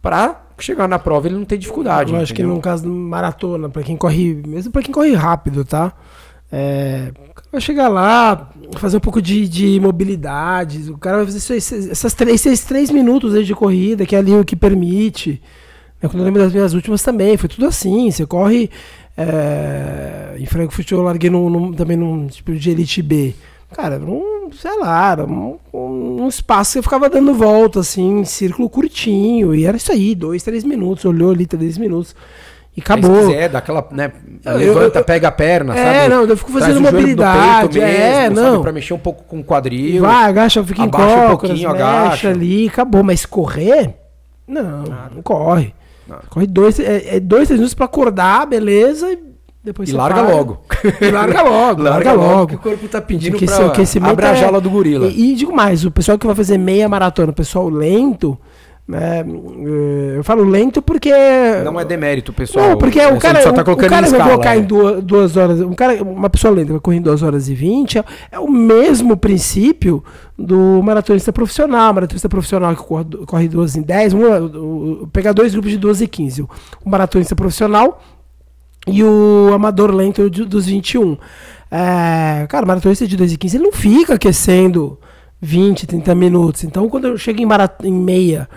para 0.00 0.44
chegar 0.58 0.86
na 0.86 0.98
prova 0.98 1.26
ele 1.26 1.36
não 1.36 1.44
ter 1.44 1.58
dificuldade. 1.58 2.12
Eu 2.12 2.20
acho 2.20 2.32
entendeu? 2.32 2.52
que 2.52 2.56
no 2.56 2.62
caso 2.62 2.82
de 2.84 2.88
maratona, 2.88 3.68
para 3.68 3.82
quem 3.82 3.96
corre, 3.96 4.34
mesmo 4.46 4.70
para 4.70 4.82
quem 4.82 4.92
corre 4.92 5.14
rápido, 5.14 5.64
tá? 5.64 5.92
É, 6.56 7.10
vai 7.50 7.60
chegar 7.60 7.88
lá, 7.88 8.48
fazer 8.76 8.98
um 8.98 9.00
pouco 9.00 9.20
de, 9.20 9.48
de 9.48 9.80
mobilidade. 9.80 10.88
O 10.88 10.96
cara 10.96 11.16
vai 11.16 11.26
fazer 11.26 11.38
esses, 11.38 11.90
essas 11.90 12.14
três, 12.14 12.46
esses 12.46 12.64
três 12.64 12.92
minutos 12.92 13.34
aí 13.34 13.42
de 13.42 13.56
corrida, 13.56 14.06
que 14.06 14.14
é 14.14 14.20
ali 14.20 14.32
o 14.32 14.44
que 14.44 14.54
permite. 14.54 15.42
É, 16.00 16.06
quando 16.06 16.18
eu 16.18 16.24
lembro 16.24 16.40
das 16.40 16.52
minhas 16.52 16.72
últimas 16.72 17.02
também, 17.02 17.36
foi 17.36 17.48
tudo 17.48 17.66
assim. 17.66 18.08
Você 18.08 18.24
corre. 18.24 18.70
É, 19.18 20.36
em 20.38 20.46
Frankfurt 20.46 20.88
eu 20.92 21.02
larguei 21.02 21.28
também 21.76 21.96
num 21.96 22.28
tipo 22.28 22.54
de 22.54 22.70
Elite 22.70 23.02
B. 23.02 23.34
Cara, 23.72 23.98
um, 23.98 24.48
sei 24.52 24.78
lá, 24.78 25.16
um, 25.28 25.58
um, 25.72 26.28
espaço 26.28 26.70
que 26.70 26.74
você 26.74 26.82
ficava 26.82 27.10
dando 27.10 27.34
volta, 27.34 27.80
assim, 27.80 28.20
em 28.20 28.24
círculo 28.24 28.70
curtinho. 28.70 29.52
E 29.52 29.64
era 29.64 29.76
isso 29.76 29.90
aí, 29.90 30.14
dois, 30.14 30.44
três 30.44 30.62
minutos. 30.62 31.04
Olhou 31.04 31.32
ali, 31.32 31.46
três 31.46 31.76
minutos. 31.78 32.14
E 32.76 32.80
acabou. 32.80 33.22
Se 33.22 33.26
quiser, 33.28 33.48
dá 33.48 33.58
aquela, 33.58 33.86
né? 33.92 34.12
Levanta, 34.44 34.98
eu, 34.98 35.04
pega 35.04 35.28
a 35.28 35.32
perna, 35.32 35.76
é, 35.76 35.84
sabe? 35.84 35.96
É, 35.96 36.08
não, 36.08 36.24
eu 36.24 36.36
fico 36.36 36.50
fazendo 36.50 36.80
mobilidade. 36.80 37.78
Mesmo, 37.78 37.88
é, 37.88 38.30
não. 38.30 38.62
Pra 38.62 38.72
mexer 38.72 38.94
um 38.94 38.98
pouco 38.98 39.22
com 39.24 39.38
o 39.40 39.44
quadril. 39.44 40.02
Vai, 40.02 40.28
agacha, 40.28 40.62
fica 40.64 40.82
em 40.82 40.90
cócoras, 40.90 41.24
um 41.24 41.28
pouquinho, 41.28 41.70
agacha. 41.70 42.30
ali, 42.30 42.68
acabou. 42.68 43.04
Mas 43.04 43.24
correr? 43.24 43.94
Não, 44.46 44.82
Nada. 44.82 45.10
não 45.14 45.22
corre. 45.22 45.72
Nada. 46.06 46.22
Corre 46.28 46.46
dois, 46.46 46.78
é, 46.80 47.16
é 47.16 47.20
dois, 47.20 47.46
três 47.46 47.58
minutos 47.58 47.74
pra 47.74 47.86
acordar, 47.86 48.46
beleza, 48.46 49.18
depois 49.62 49.88
e 49.88 49.92
larga 49.92 50.22
para. 50.22 50.34
logo. 50.34 50.60
E 51.00 51.10
larga 51.10 51.42
logo, 51.42 51.80
larga, 51.82 52.12
larga 52.12 52.12
logo. 52.12 52.54
O 52.56 52.58
corpo 52.58 52.88
tá 52.88 53.00
pedindo 53.00 53.32
Porque 53.32 53.46
pra 53.46 53.66
aquecimento 53.66 54.10
abrir 54.12 54.26
a 54.26 54.30
é 54.32 54.36
jaula 54.36 54.60
do 54.60 54.68
gorila. 54.68 55.06
E, 55.06 55.32
e, 55.32 55.34
digo 55.34 55.54
mais, 55.54 55.84
o 55.84 55.90
pessoal 55.90 56.18
que 56.18 56.26
vai 56.26 56.36
fazer 56.36 56.58
meia 56.58 56.88
maratona, 56.88 57.30
o 57.30 57.34
pessoal 57.34 57.68
lento, 57.70 58.38
né, 58.86 59.24
eu 60.14 60.22
falo 60.22 60.44
lento 60.44 60.82
porque... 60.82 61.10
Não 61.64 61.80
é 61.80 61.84
demérito, 61.84 62.32
pessoal. 62.32 62.70
Não, 62.70 62.78
porque 62.78 63.00
o 63.00 63.18
cara, 63.18 63.42
só 63.42 63.52
tá 63.52 63.64
colocando 63.64 63.86
o 63.86 63.90
cara 63.90 64.10
vai 64.10 64.20
colocar 64.20 64.56
é. 64.56 64.58
em 64.58 64.62
duas, 64.62 65.02
duas 65.02 65.36
horas... 65.36 65.60
Um 65.60 65.72
cara, 65.72 66.02
uma 66.02 66.28
pessoa 66.28 66.52
lenta 66.52 66.72
vai 66.72 66.80
correr 66.80 66.98
em 66.98 67.02
duas 67.02 67.22
horas 67.22 67.48
e 67.48 67.54
vinte, 67.54 67.98
é, 67.98 68.04
é 68.32 68.38
o 68.38 68.50
mesmo 68.50 69.16
princípio 69.16 70.04
do 70.38 70.82
maratonista 70.82 71.32
profissional. 71.32 71.92
O 71.92 71.94
maratonista 71.94 72.28
profissional 72.28 72.76
que 72.76 72.82
corre, 72.82 73.04
corre 73.26 73.48
duas 73.48 73.74
em 73.74 73.82
dez, 73.82 74.12
um, 74.12 75.06
pegar 75.12 75.32
dois 75.32 75.52
grupos 75.52 75.70
de 75.70 75.78
duas 75.78 76.00
e 76.00 76.06
quinze. 76.06 76.42
O 76.42 76.50
maratonista 76.84 77.34
profissional 77.34 78.02
e 78.86 79.02
o 79.02 79.50
amador 79.54 79.90
lento 79.90 80.28
dos 80.28 80.66
21. 80.66 81.16
É, 81.70 82.46
cara, 82.48 82.64
o 82.64 82.68
maratonista 82.68 83.06
de 83.06 83.16
2 83.16 83.32
e 83.32 83.36
15 83.36 83.56
ele 83.56 83.64
não 83.64 83.72
fica 83.72 84.14
aquecendo 84.14 84.98
20, 85.44 85.86
30 85.86 86.14
minutos. 86.14 86.64
Então, 86.64 86.88
quando 86.88 87.08
eu 87.08 87.18
chego 87.18 87.40
em, 87.40 87.46
em 87.86 87.92
meia 87.92 88.48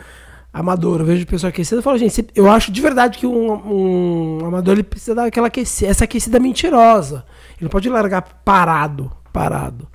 amador, 0.53 1.01
eu 1.01 1.05
vejo 1.05 1.23
o 1.23 1.27
pessoal 1.27 1.49
aquecendo, 1.49 1.79
eu 1.79 1.83
falo, 1.83 1.97
gente, 1.97 2.25
eu 2.33 2.49
acho 2.49 2.71
de 2.71 2.81
verdade 2.81 3.17
que 3.17 3.27
um, 3.27 4.39
um 4.41 4.45
amador 4.45 4.73
ele 4.73 4.83
precisa 4.83 5.13
dar 5.13 5.25
aquela 5.25 5.47
aquecida, 5.47 5.91
essa 5.91 6.05
aquecida 6.05 6.39
mentirosa. 6.39 7.25
Ele 7.51 7.63
não 7.63 7.69
pode 7.69 7.89
largar 7.89 8.21
parado, 8.43 9.11
parado. 9.31 9.87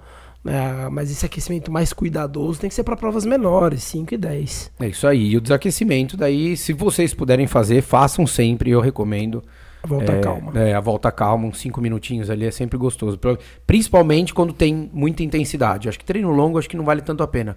É, 0.45 0.89
mas 0.91 1.11
esse 1.11 1.25
aquecimento 1.25 1.71
mais 1.71 1.93
cuidadoso 1.93 2.61
tem 2.61 2.69
que 2.69 2.75
ser 2.75 2.83
para 2.83 2.97
provas 2.97 3.25
menores, 3.25 3.85
5 3.85 4.15
e 4.15 4.19
10. 4.19 4.73
É 4.81 4.89
isso 4.89 5.07
aí. 5.07 5.31
E 5.31 5.37
o 5.37 5.41
desaquecimento, 5.41 6.17
daí, 6.17 6.57
se 6.57 6.73
vocês 6.73 7.15
puderem 7.15 7.47
fazer, 7.47 7.81
façam 7.81 8.27
sempre, 8.27 8.71
eu 8.71 8.81
recomendo. 8.81 9.43
A 9.83 9.87
volta 9.87 10.13
é, 10.13 10.21
calma. 10.21 10.53
É, 10.55 10.75
a 10.75 10.81
volta 10.81 11.11
calma, 11.11 11.47
uns 11.47 11.59
5 11.59 11.81
minutinhos 11.81 12.31
ali 12.31 12.47
é 12.47 12.51
sempre 12.51 12.79
gostoso. 12.79 13.19
Principalmente 13.67 14.33
quando 14.33 14.53
tem 14.53 14.91
muita 14.93 15.23
intensidade. 15.23 15.89
Acho 15.89 15.99
que 15.99 16.05
treino 16.05 16.31
longo 16.31 16.59
acho 16.59 16.69
que 16.69 16.77
não 16.77 16.85
vale 16.85 17.03
tanto 17.03 17.23
a 17.23 17.27
pena. 17.27 17.57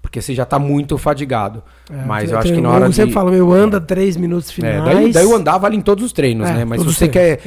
Porque 0.00 0.22
você 0.22 0.32
já 0.34 0.44
está 0.44 0.58
muito 0.58 0.96
fadigado. 0.96 1.62
É, 1.90 2.04
mas 2.04 2.30
eu 2.30 2.38
acho 2.38 2.52
que 2.52 2.60
na 2.60 2.70
hora 2.70 2.88
de... 2.88 2.94
Você 2.94 3.08
fala, 3.08 3.32
eu 3.32 3.52
anda 3.52 3.80
3 3.80 4.16
minutos 4.16 4.50
finais. 4.50 4.76
É, 4.76 4.84
daí, 4.84 5.12
daí 5.12 5.26
o 5.26 5.34
andar 5.34 5.58
vale 5.58 5.76
em 5.76 5.80
todos 5.80 6.04
os 6.04 6.12
treinos, 6.12 6.48
é, 6.48 6.54
né? 6.54 6.64
Mas 6.64 6.80
se 6.80 6.86
você 6.86 7.08
quer 7.08 7.40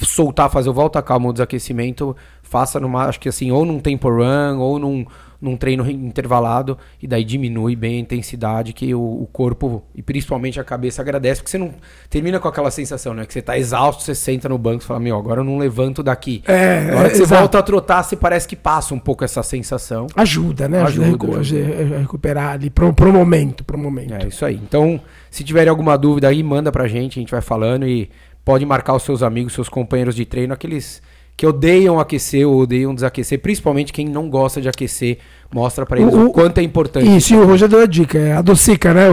soltar, 0.00 0.48
fazer 0.48 0.70
o 0.70 0.72
volta 0.72 1.02
calma, 1.02 1.28
o 1.28 1.32
desaquecimento, 1.32 2.16
faça 2.42 2.78
numa, 2.78 3.06
acho 3.06 3.18
que 3.18 3.28
assim, 3.28 3.50
ou 3.50 3.64
num 3.64 3.80
tempo 3.80 4.08
run, 4.08 4.58
ou 4.58 4.78
num 4.78 5.04
num 5.40 5.56
treino 5.56 5.88
intervalado 5.90 6.78
e 7.02 7.06
daí 7.06 7.24
diminui 7.24 7.76
bem 7.76 7.96
a 7.96 8.00
intensidade 8.00 8.72
que 8.72 8.94
o, 8.94 9.00
o, 9.00 9.28
corpo 9.32 9.82
e 9.94 10.02
principalmente 10.02 10.58
a 10.58 10.64
cabeça 10.64 11.02
agradece, 11.02 11.40
porque 11.40 11.50
você 11.50 11.58
não 11.58 11.74
termina 12.08 12.40
com 12.40 12.48
aquela 12.48 12.70
sensação, 12.70 13.14
né? 13.14 13.26
Que 13.26 13.32
você 13.32 13.42
tá 13.42 13.58
exausto, 13.58 14.02
você 14.02 14.14
senta 14.14 14.48
no 14.48 14.58
banco 14.58 14.82
e 14.82 14.86
fala, 14.86 15.00
meu, 15.00 15.16
agora 15.16 15.40
eu 15.40 15.44
não 15.44 15.58
levanto 15.58 16.02
daqui. 16.02 16.42
É, 16.46 16.88
agora 16.90 17.10
que 17.10 17.16
você 17.16 17.22
exato. 17.22 17.40
volta 17.40 17.58
a 17.58 17.62
trotar, 17.62 18.04
você 18.04 18.16
parece 18.16 18.48
que 18.48 18.56
passa 18.56 18.94
um 18.94 18.98
pouco 18.98 19.24
essa 19.24 19.42
sensação. 19.42 20.06
Ajuda, 20.14 20.68
né? 20.68 20.82
Ajuda, 20.82 21.06
ajuda, 21.06 21.40
ajuda. 21.40 21.96
a 21.96 21.98
recuperar 21.98 22.52
ali 22.52 22.70
pro, 22.70 22.92
pro 22.92 23.12
momento, 23.12 23.64
pro 23.64 23.78
momento. 23.78 24.14
É 24.14 24.26
isso 24.26 24.44
aí. 24.44 24.56
Então, 24.56 25.00
se 25.30 25.44
tiverem 25.44 25.68
alguma 25.68 25.96
dúvida 25.96 26.28
aí, 26.28 26.42
manda 26.42 26.72
pra 26.72 26.88
gente, 26.88 27.18
a 27.18 27.20
gente 27.20 27.30
vai 27.30 27.40
falando 27.42 27.86
e 27.86 28.10
pode 28.44 28.64
marcar 28.64 28.94
os 28.94 29.02
seus 29.02 29.22
amigos, 29.22 29.52
seus 29.52 29.68
companheiros 29.68 30.14
de 30.14 30.24
treino, 30.24 30.54
aqueles 30.54 31.02
que 31.36 31.46
odeiam 31.46 32.00
aquecer 32.00 32.48
ou 32.48 32.62
odeiam 32.62 32.94
desaquecer, 32.94 33.38
principalmente 33.40 33.92
quem 33.92 34.06
não 34.06 34.30
gosta 34.30 34.60
de 34.60 34.68
aquecer, 34.68 35.18
mostra 35.52 35.84
para 35.84 36.00
eles 36.00 36.14
o, 36.14 36.26
o, 36.26 36.32
quanto 36.32 36.58
é 36.58 36.62
importante. 36.62 37.14
Isso, 37.14 37.34
e 37.34 37.36
o 37.36 37.44
Roger 37.44 37.68
deu 37.68 37.82
a 37.82 37.86
dica, 37.86 38.16
é 38.18 38.32
a 38.32 38.40
docica, 38.40 38.94
né? 38.94 39.08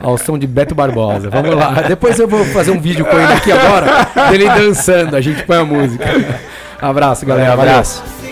Ao 0.04 0.16
som 0.16 0.38
de 0.38 0.46
Beto 0.46 0.74
Barbosa. 0.74 1.28
Vamos 1.28 1.54
lá. 1.54 1.82
Depois 1.86 2.18
eu 2.18 2.26
vou 2.26 2.44
fazer 2.46 2.70
um 2.70 2.80
vídeo 2.80 3.04
com 3.04 3.16
ele 3.18 3.32
aqui 3.32 3.52
agora, 3.52 4.08
dele 4.30 4.48
dançando, 4.48 5.14
a 5.14 5.20
gente 5.20 5.42
põe 5.42 5.58
a 5.58 5.64
música. 5.64 6.04
Abraço, 6.80 7.26
galera. 7.26 7.54
Valeu, 7.54 7.72
abraço. 7.72 8.23